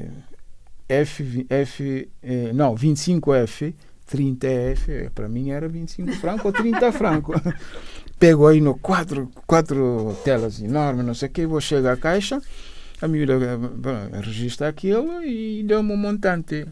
F, 0.89 1.47
F 1.49 2.09
eh, 2.23 2.53
não, 2.53 2.75
25F, 2.75 3.73
30F, 4.13 5.11
para 5.15 5.29
mim 5.29 5.51
era 5.51 5.69
25 5.69 6.13
franco 6.15 6.49
ou 6.49 6.53
30 6.53 6.93
franco. 6.93 7.33
Pego 8.19 8.47
aí 8.47 8.61
no 8.61 8.79
quatro, 8.79 9.31
quatro 9.47 10.17
telas 10.25 10.61
enormes, 10.61 11.05
não 11.05 11.15
sei 11.15 11.29
o 11.29 11.33
que, 11.33 11.47
vou 11.47 11.61
chegar 11.61 11.95
à 11.95 11.97
caixa, 11.97 12.41
a 13.03 13.09
miúda 13.09 13.35
registra 14.23 14.69
aquilo 14.69 15.23
e 15.23 15.63
deu-me 15.65 15.93
um 15.93 15.97
montante. 15.97 16.67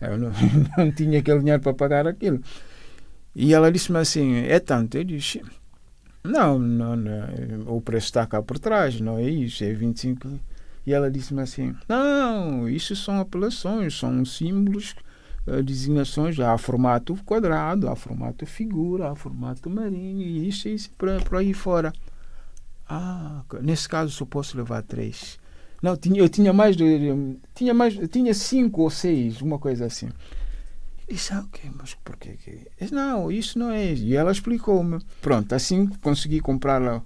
Eu 0.00 0.18
não, 0.18 0.32
não 0.78 0.92
tinha 0.92 1.18
aquele 1.18 1.40
dinheiro 1.40 1.62
para 1.62 1.74
pagar 1.74 2.06
aquilo. 2.06 2.40
E 3.34 3.52
ela 3.52 3.72
disse-me 3.72 3.98
assim: 3.98 4.36
é 4.36 4.60
tanto? 4.60 4.96
Eu 4.96 5.04
disse: 5.04 5.42
não, 6.22 6.58
não, 6.58 6.96
não, 6.96 7.28
o 7.66 7.80
preço 7.80 8.06
está 8.06 8.26
cá 8.26 8.42
por 8.42 8.58
trás, 8.58 9.00
não 9.00 9.18
é 9.18 9.28
isso, 9.28 9.64
é 9.64 9.72
25. 9.72 10.40
E 10.86 10.92
ela 10.92 11.10
disse-me 11.10 11.42
assim: 11.42 11.74
não, 11.88 12.68
isso 12.68 12.94
são 12.94 13.20
apelações, 13.20 13.98
são 13.98 14.24
símbolos, 14.24 14.94
designações, 15.64 16.38
há 16.40 16.56
formato 16.56 17.14
quadrado, 17.24 17.88
há 17.88 17.96
formato 17.96 18.46
figura, 18.46 19.10
há 19.10 19.14
formato 19.14 19.68
marinho, 19.68 20.22
e 20.22 20.48
isso 20.48 20.68
isso 20.68 20.90
por, 20.92 21.08
aí 21.36 21.52
fora. 21.52 21.92
Ah, 22.88 23.42
nesse 23.62 23.88
caso 23.88 24.10
só 24.10 24.24
posso 24.24 24.56
levar 24.56 24.82
três. 24.82 25.38
Não, 25.82 25.96
tinha, 25.96 26.18
eu 26.18 26.28
tinha 26.28 26.52
mais 26.52 26.76
de. 26.76 27.36
Tinha 27.54 27.74
mais. 27.74 27.94
Tinha 28.08 28.32
cinco 28.32 28.82
ou 28.82 28.90
seis, 28.90 29.42
uma 29.42 29.58
coisa 29.58 29.84
assim. 29.86 30.08
E 31.06 31.14
disse, 31.14 31.34
ah, 31.34 31.40
ok, 31.40 31.70
mas 31.76 31.94
porquê 31.94 32.38
que. 32.42 32.66
Não, 32.90 33.30
isso 33.30 33.58
não 33.58 33.70
é. 33.70 33.92
E 33.92 34.16
ela 34.16 34.32
explicou-me. 34.32 34.98
Pronto, 35.20 35.54
assim 35.54 35.86
consegui 35.86 36.40
comprar 36.40 37.02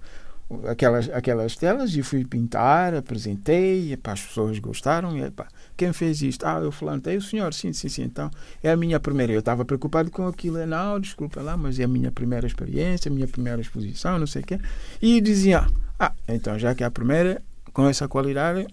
aquelas, 0.67 1.09
aquelas 1.09 1.55
telas 1.55 1.95
e 1.95 2.01
fui 2.01 2.25
pintar, 2.25 2.93
apresentei, 2.93 3.93
epá, 3.93 4.13
as 4.13 4.21
pessoas 4.21 4.57
gostaram. 4.59 5.15
E, 5.17 5.21
epá, 5.21 5.47
quem 5.77 5.93
fez 5.93 6.21
isto? 6.21 6.45
Ah, 6.45 6.59
eu 6.59 6.71
falando, 6.71 7.07
é 7.07 7.15
o 7.15 7.21
senhor, 7.21 7.53
sim, 7.53 7.71
sim, 7.73 7.89
sim. 7.89 8.03
Então, 8.03 8.29
é 8.63 8.71
a 8.71 8.77
minha 8.77 8.99
primeira. 8.99 9.31
Eu 9.31 9.39
estava 9.39 9.63
preocupado 9.63 10.09
com 10.09 10.27
aquilo. 10.27 10.65
Não, 10.65 10.99
desculpa 10.99 11.41
lá, 11.41 11.55
mas 11.55 11.79
é 11.79 11.83
a 11.83 11.87
minha 11.87 12.11
primeira 12.11 12.47
experiência, 12.47 13.09
a 13.09 13.13
minha 13.13 13.27
primeira 13.27 13.61
exposição, 13.61 14.17
não 14.17 14.27
sei 14.27 14.41
o 14.41 14.45
quê. 14.45 14.59
E 15.01 15.21
dizia, 15.21 15.67
ah, 15.99 16.13
então 16.27 16.57
já 16.57 16.73
que 16.73 16.83
é 16.83 16.87
a 16.87 16.91
primeira, 16.91 17.41
com 17.71 17.87
essa 17.87 18.07
qualidade, 18.07 18.67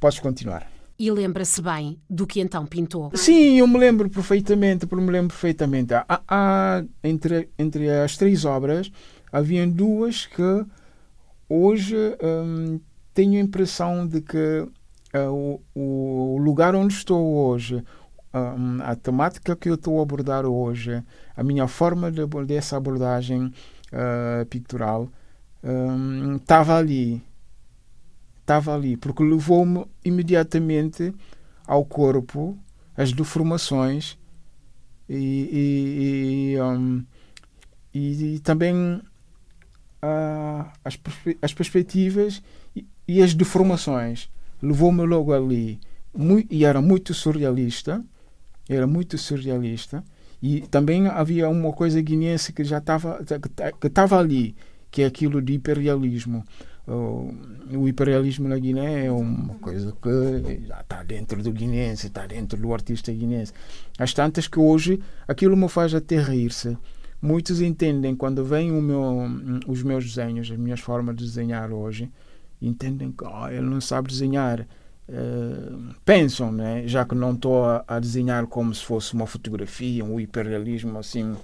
podes 0.00 0.18
continuar. 0.18 0.70
E 0.98 1.10
lembra-se 1.10 1.60
bem 1.60 2.00
do 2.08 2.26
que 2.26 2.40
então 2.40 2.64
pintou? 2.64 3.10
Sim, 3.14 3.58
eu 3.58 3.66
me 3.66 3.78
lembro 3.78 4.08
perfeitamente, 4.08 4.86
me 4.90 5.10
lembro 5.10 5.28
perfeitamente. 5.28 5.92
Há, 5.92 6.06
há, 6.26 6.82
entre, 7.04 7.50
entre 7.58 7.90
as 7.90 8.16
três 8.16 8.46
obras, 8.46 8.90
havia 9.30 9.66
duas 9.66 10.24
que 10.24 10.64
hoje 11.48 11.96
hum, 12.22 12.80
tenho 13.14 13.38
a 13.38 13.42
impressão 13.42 14.06
de 14.06 14.20
que 14.20 14.68
uh, 15.14 15.60
o, 15.74 16.34
o 16.34 16.38
lugar 16.38 16.74
onde 16.74 16.94
estou 16.94 17.48
hoje, 17.48 17.82
um, 18.34 18.82
a 18.82 18.94
temática 18.94 19.56
que 19.56 19.68
eu 19.68 19.74
estou 19.74 19.98
a 19.98 20.02
abordar 20.02 20.44
hoje, 20.44 21.02
a 21.34 21.42
minha 21.42 21.66
forma 21.66 22.10
de, 22.10 22.26
dessa 22.46 22.76
abordagem 22.76 23.46
uh, 23.46 24.46
pictural, 24.46 25.08
um, 25.62 26.36
estava 26.36 26.76
ali. 26.76 27.22
Estava 28.40 28.74
ali, 28.74 28.96
porque 28.96 29.24
levou-me 29.24 29.84
imediatamente 30.04 31.12
ao 31.66 31.84
corpo 31.84 32.56
as 32.96 33.12
deformações 33.12 34.16
e, 35.08 36.54
e, 36.54 36.60
um, 36.62 37.04
e, 37.92 38.36
e 38.36 38.38
também 38.38 39.02
uh, 40.02 40.70
as, 40.84 40.98
as 41.42 41.54
perspectivas 41.54 42.42
e, 42.74 42.86
e 43.06 43.22
as 43.22 43.34
deformações. 43.34 44.28
Levou-me 44.62 45.04
logo 45.04 45.32
ali. 45.32 45.78
Muito, 46.14 46.52
e 46.52 46.64
era 46.64 46.80
muito 46.80 47.12
surrealista. 47.14 48.04
Era 48.68 48.86
muito 48.86 49.16
surrealista. 49.18 50.04
E 50.42 50.62
também 50.62 51.06
havia 51.06 51.48
uma 51.48 51.72
coisa 51.72 52.00
guineense 52.00 52.52
que 52.52 52.64
já 52.64 52.78
estava 52.78 53.24
que 53.80 53.86
estava 53.86 54.18
ali, 54.18 54.54
que 54.90 55.02
é 55.02 55.06
aquilo 55.06 55.40
de 55.40 55.54
hiperrealismo 55.54 56.44
o 56.88 57.88
imperialismo 57.88 58.48
na 58.48 58.58
Guiné 58.58 59.06
é 59.06 59.10
uma 59.10 59.54
coisa 59.56 59.92
que 60.00 60.66
já 60.66 60.80
está 60.80 61.02
dentro 61.02 61.42
do 61.42 61.50
guinense, 61.50 62.06
está 62.06 62.26
dentro 62.26 62.60
do 62.60 62.72
artista 62.72 63.12
guinense. 63.12 63.52
Às 63.98 64.14
tantas 64.14 64.46
que 64.46 64.58
hoje 64.58 65.00
aquilo 65.26 65.56
me 65.56 65.68
faz 65.68 65.94
até 65.94 66.16
rir-se. 66.20 66.78
Muitos 67.20 67.60
entendem, 67.60 68.14
quando 68.14 68.44
veem 68.44 68.70
meu, 68.70 69.18
os 69.66 69.82
meus 69.82 70.04
desenhos, 70.04 70.50
as 70.50 70.58
minhas 70.58 70.80
formas 70.80 71.16
de 71.16 71.24
desenhar 71.24 71.72
hoje, 71.72 72.10
entendem 72.60 73.10
que 73.10 73.24
oh, 73.24 73.48
ele 73.48 73.62
não 73.62 73.80
sabe 73.80 74.08
desenhar. 74.08 74.60
uh, 75.08 75.94
pensam, 76.04 76.52
né? 76.52 76.86
já 76.86 77.04
que 77.04 77.14
não 77.14 77.32
estou 77.32 77.64
a, 77.64 77.84
a, 77.86 77.98
desenhar 77.98 78.46
como 78.46 78.74
se 78.74 78.84
fosse 78.84 79.14
uma 79.14 79.26
fotografia, 79.26 80.04
um 80.04 80.20
hiperrealismo 80.20 80.98
assim. 80.98 81.34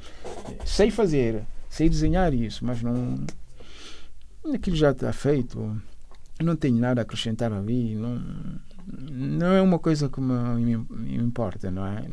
Sei 0.64 0.90
fazer, 0.90 1.42
sei 1.68 1.88
desenhar 1.88 2.34
isso, 2.34 2.64
mas 2.64 2.82
não. 2.82 3.24
Aquilo 4.54 4.76
já 4.76 4.90
está 4.90 5.12
feito. 5.12 5.80
Não 6.42 6.56
tenho 6.56 6.76
nada 6.76 7.00
a 7.00 7.02
acrescentar 7.02 7.52
ali. 7.52 7.94
Não, 7.94 8.20
não 8.86 9.52
é 9.52 9.62
uma 9.62 9.78
coisa 9.78 10.08
que 10.08 10.20
me, 10.20 10.76
me, 10.76 11.16
importa, 11.16 11.70
não 11.70 11.86
é? 11.86 12.04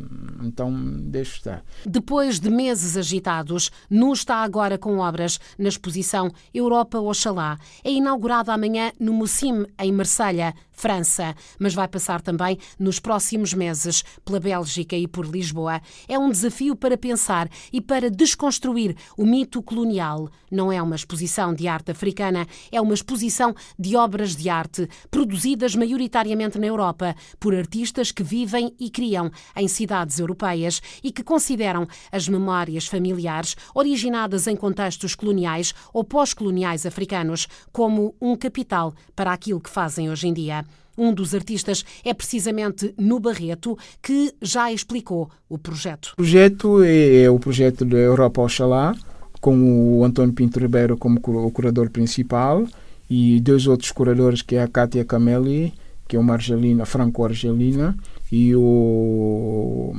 Então 0.44 0.74
deixo 1.02 1.38
estar. 1.38 1.64
Depois 1.86 2.40
de 2.40 2.50
meses 2.50 2.98
agitados, 2.98 3.72
Nu 3.90 4.14
está 4.14 4.38
agora 4.38 4.78
com 4.78 5.00
obras 5.00 5.40
na 5.58 5.70
exposição 5.70 6.32
Europa 6.54 7.00
Oxalá. 7.00 7.58
É 7.84 7.92
inaugurada 7.92 8.54
amanhã 8.54 8.92
no 9.00 9.14
Mussim, 9.14 9.66
em 9.80 9.92
Marselha, 9.92 10.54
França, 10.80 11.36
mas 11.60 11.74
vai 11.74 11.90
passar 11.90 12.22
também 12.22 12.58
nos 12.80 13.00
próximos 13.00 13.54
meses 13.54 14.02
pela 14.24 14.40
Bélgica 14.40 14.96
e 14.96 15.08
por 15.08 15.26
Lisboa. 15.26 15.82
É 16.08 16.18
um 16.18 16.30
desafio 16.30 16.74
para 16.74 16.98
pensar 16.98 17.50
e 17.74 17.82
para 17.82 18.10
desconstruir 18.10 18.96
o 19.18 19.26
mito 19.26 19.62
colonial. 19.62 20.30
Não 20.50 20.72
é 20.72 20.82
uma 20.82 20.96
exposição 20.96 21.54
de 21.54 21.68
arte 21.68 21.92
africana, 21.92 22.48
é 22.72 22.80
uma 22.80 22.94
exposição 22.94 23.54
de 23.78 23.98
obras 23.98 24.38
de 24.38 24.50
arte 24.50 24.88
produzidas 25.12 25.76
maioritariamente 25.76 26.58
na 26.58 26.69
Europa 26.70 27.16
por 27.40 27.54
artistas 27.54 28.12
que 28.12 28.24
vivem 28.24 28.74
e 28.80 28.90
criam 28.90 29.30
em 29.56 29.68
cidades 29.68 30.20
europeias 30.20 30.82
e 31.04 31.12
que 31.12 31.24
consideram 31.24 31.88
as 32.12 32.28
memórias 32.28 32.88
familiares 32.88 33.56
originadas 33.76 34.48
em 34.48 34.56
contextos 34.56 35.16
coloniais 35.16 35.74
ou 35.94 36.04
pós-coloniais 36.04 36.86
africanos 36.86 37.48
como 37.72 38.16
um 38.22 38.36
capital 38.36 38.94
para 39.16 39.34
aquilo 39.34 39.60
que 39.60 39.70
fazem 39.70 40.10
hoje 40.10 40.28
em 40.28 40.34
dia. 40.34 40.66
Um 40.98 41.14
dos 41.14 41.34
artistas 41.34 41.86
é 42.04 42.14
precisamente 42.14 42.94
no 42.98 43.22
Barreto, 43.22 43.78
que 44.02 44.34
já 44.42 44.70
explicou 44.72 45.30
o 45.48 45.58
projeto. 45.58 46.12
O 46.14 46.16
projeto 46.18 46.84
é, 46.84 47.22
é 47.22 47.30
o 47.30 47.40
projeto 47.40 47.86
da 47.86 47.98
Europa 47.98 48.42
Oxalá, 48.42 48.94
com 49.40 49.98
o 49.98 50.04
António 50.04 50.34
Pinto 50.34 50.60
Ribeiro 50.60 50.98
como 50.98 51.18
o 51.18 51.52
curador 51.52 51.90
principal 51.90 52.68
e 53.10 53.40
dois 53.40 53.66
outros 53.66 53.92
curadores, 53.92 54.42
que 54.42 54.56
é 54.56 54.64
a 54.64 54.68
Kátia 54.68 55.06
Cameli, 55.06 55.74
que 56.10 56.16
é 56.16 56.20
uma 56.20 56.34
argelina, 56.34 56.88
franco-argelina, 56.88 57.96
e 58.32 58.56
o, 58.56 59.94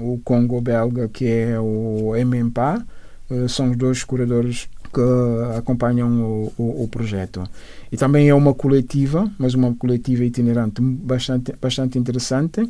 o 0.00 0.20
Congo 0.24 0.60
belga, 0.60 1.08
que 1.08 1.26
é 1.26 1.58
o 1.58 2.12
MMPA. 2.14 2.86
Eh, 3.28 3.48
são 3.48 3.72
os 3.72 3.76
dois 3.76 4.04
curadores 4.04 4.68
que 4.94 5.58
acompanham 5.58 6.22
o, 6.22 6.52
o, 6.56 6.84
o, 6.84 6.88
projeto. 6.88 7.42
E 7.90 7.96
também 7.96 8.28
é 8.28 8.34
uma 8.34 8.54
coletiva, 8.54 9.28
mas 9.36 9.54
uma 9.54 9.74
coletiva 9.74 10.24
itinerante 10.24 10.80
bastante, 10.80 11.52
bastante 11.60 11.98
interessante, 11.98 12.60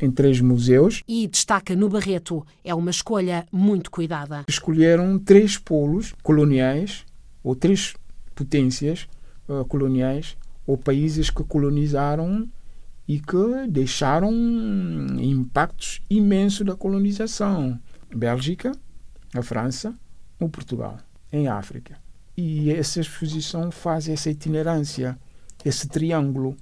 em 0.00 0.10
três 0.12 0.40
museus. 0.40 1.02
E 1.08 1.26
destaca 1.26 1.74
no 1.74 1.88
Barreto, 1.88 2.46
é 2.64 2.72
uma 2.72 2.92
escolha 2.92 3.44
muito 3.50 3.90
cuidada. 3.90 4.44
Escolheram 4.48 5.18
três 5.18 5.58
polos 5.58 6.14
coloniais, 6.22 7.04
ou 7.42 7.56
três 7.56 7.94
potências 8.36 9.08
uh, 9.48 9.64
coloniais, 9.64 10.36
ou 10.70 10.78
países 10.78 11.30
que 11.30 11.42
colonizaram 11.42 12.48
e 13.08 13.18
que 13.18 13.66
deixaram 13.68 14.30
impactos 15.18 16.00
imensos 16.08 16.64
da 16.64 16.76
colonização. 16.76 17.76
Bélgica, 18.14 18.70
a 19.34 19.42
França, 19.42 19.92
o 20.38 20.48
Portugal 20.48 20.96
em 21.32 21.48
África. 21.48 21.96
E 22.36 22.70
essa 22.70 23.00
exposição 23.00 23.72
faz 23.72 24.08
essa 24.08 24.30
itinerância, 24.30 25.18
esse 25.64 25.88
triângulo. 25.88 26.56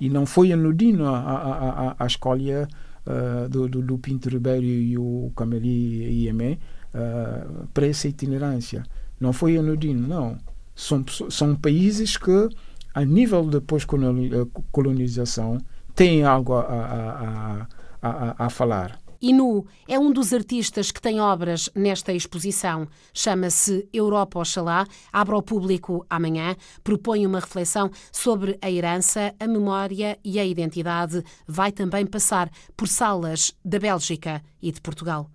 E 0.00 0.10
não 0.10 0.26
foi 0.26 0.52
anodino 0.52 1.06
a, 1.06 1.18
a, 1.18 1.90
a, 1.90 1.96
a 2.00 2.06
escolha 2.06 2.66
uh, 3.06 3.48
do, 3.48 3.68
do, 3.68 3.82
do, 3.82 3.98
Pinto 3.98 4.28
Ribeiro 4.28 4.66
e 4.66 4.98
o 4.98 5.30
Cameli 5.36 6.24
Iemé 6.24 6.58
uh, 6.92 7.68
para 7.72 7.86
essa 7.86 8.08
itinerância. 8.08 8.82
Não 9.20 9.32
foi 9.32 9.56
anodino, 9.56 10.08
não. 10.08 10.38
São, 10.74 11.04
são 11.30 11.54
países 11.54 12.16
que, 12.16 12.48
a 12.94 13.04
nível 13.04 13.48
de 13.48 13.60
pós-colonização, 13.60 15.58
têm 15.94 16.24
algo 16.24 16.54
a, 16.54 16.62
a, 16.62 17.66
a, 18.02 18.46
a 18.46 18.50
falar. 18.50 19.02
Inu 19.22 19.64
é 19.86 19.96
um 20.00 20.10
dos 20.10 20.32
artistas 20.32 20.90
que 20.90 21.00
tem 21.00 21.20
obras 21.20 21.70
nesta 21.76 22.12
exposição. 22.12 22.88
Chama-se 23.14 23.88
Europa 23.92 24.40
Oxalá, 24.40 24.84
abre 25.12 25.34
ao 25.34 25.42
público 25.42 26.04
amanhã, 26.10 26.56
propõe 26.82 27.24
uma 27.24 27.38
reflexão 27.38 27.88
sobre 28.10 28.58
a 28.60 28.68
herança, 28.68 29.32
a 29.38 29.46
memória 29.46 30.18
e 30.24 30.40
a 30.40 30.44
identidade. 30.44 31.22
Vai 31.46 31.70
também 31.70 32.04
passar 32.04 32.50
por 32.76 32.88
salas 32.88 33.54
da 33.64 33.78
Bélgica 33.78 34.42
e 34.60 34.72
de 34.72 34.80
Portugal. 34.80 35.30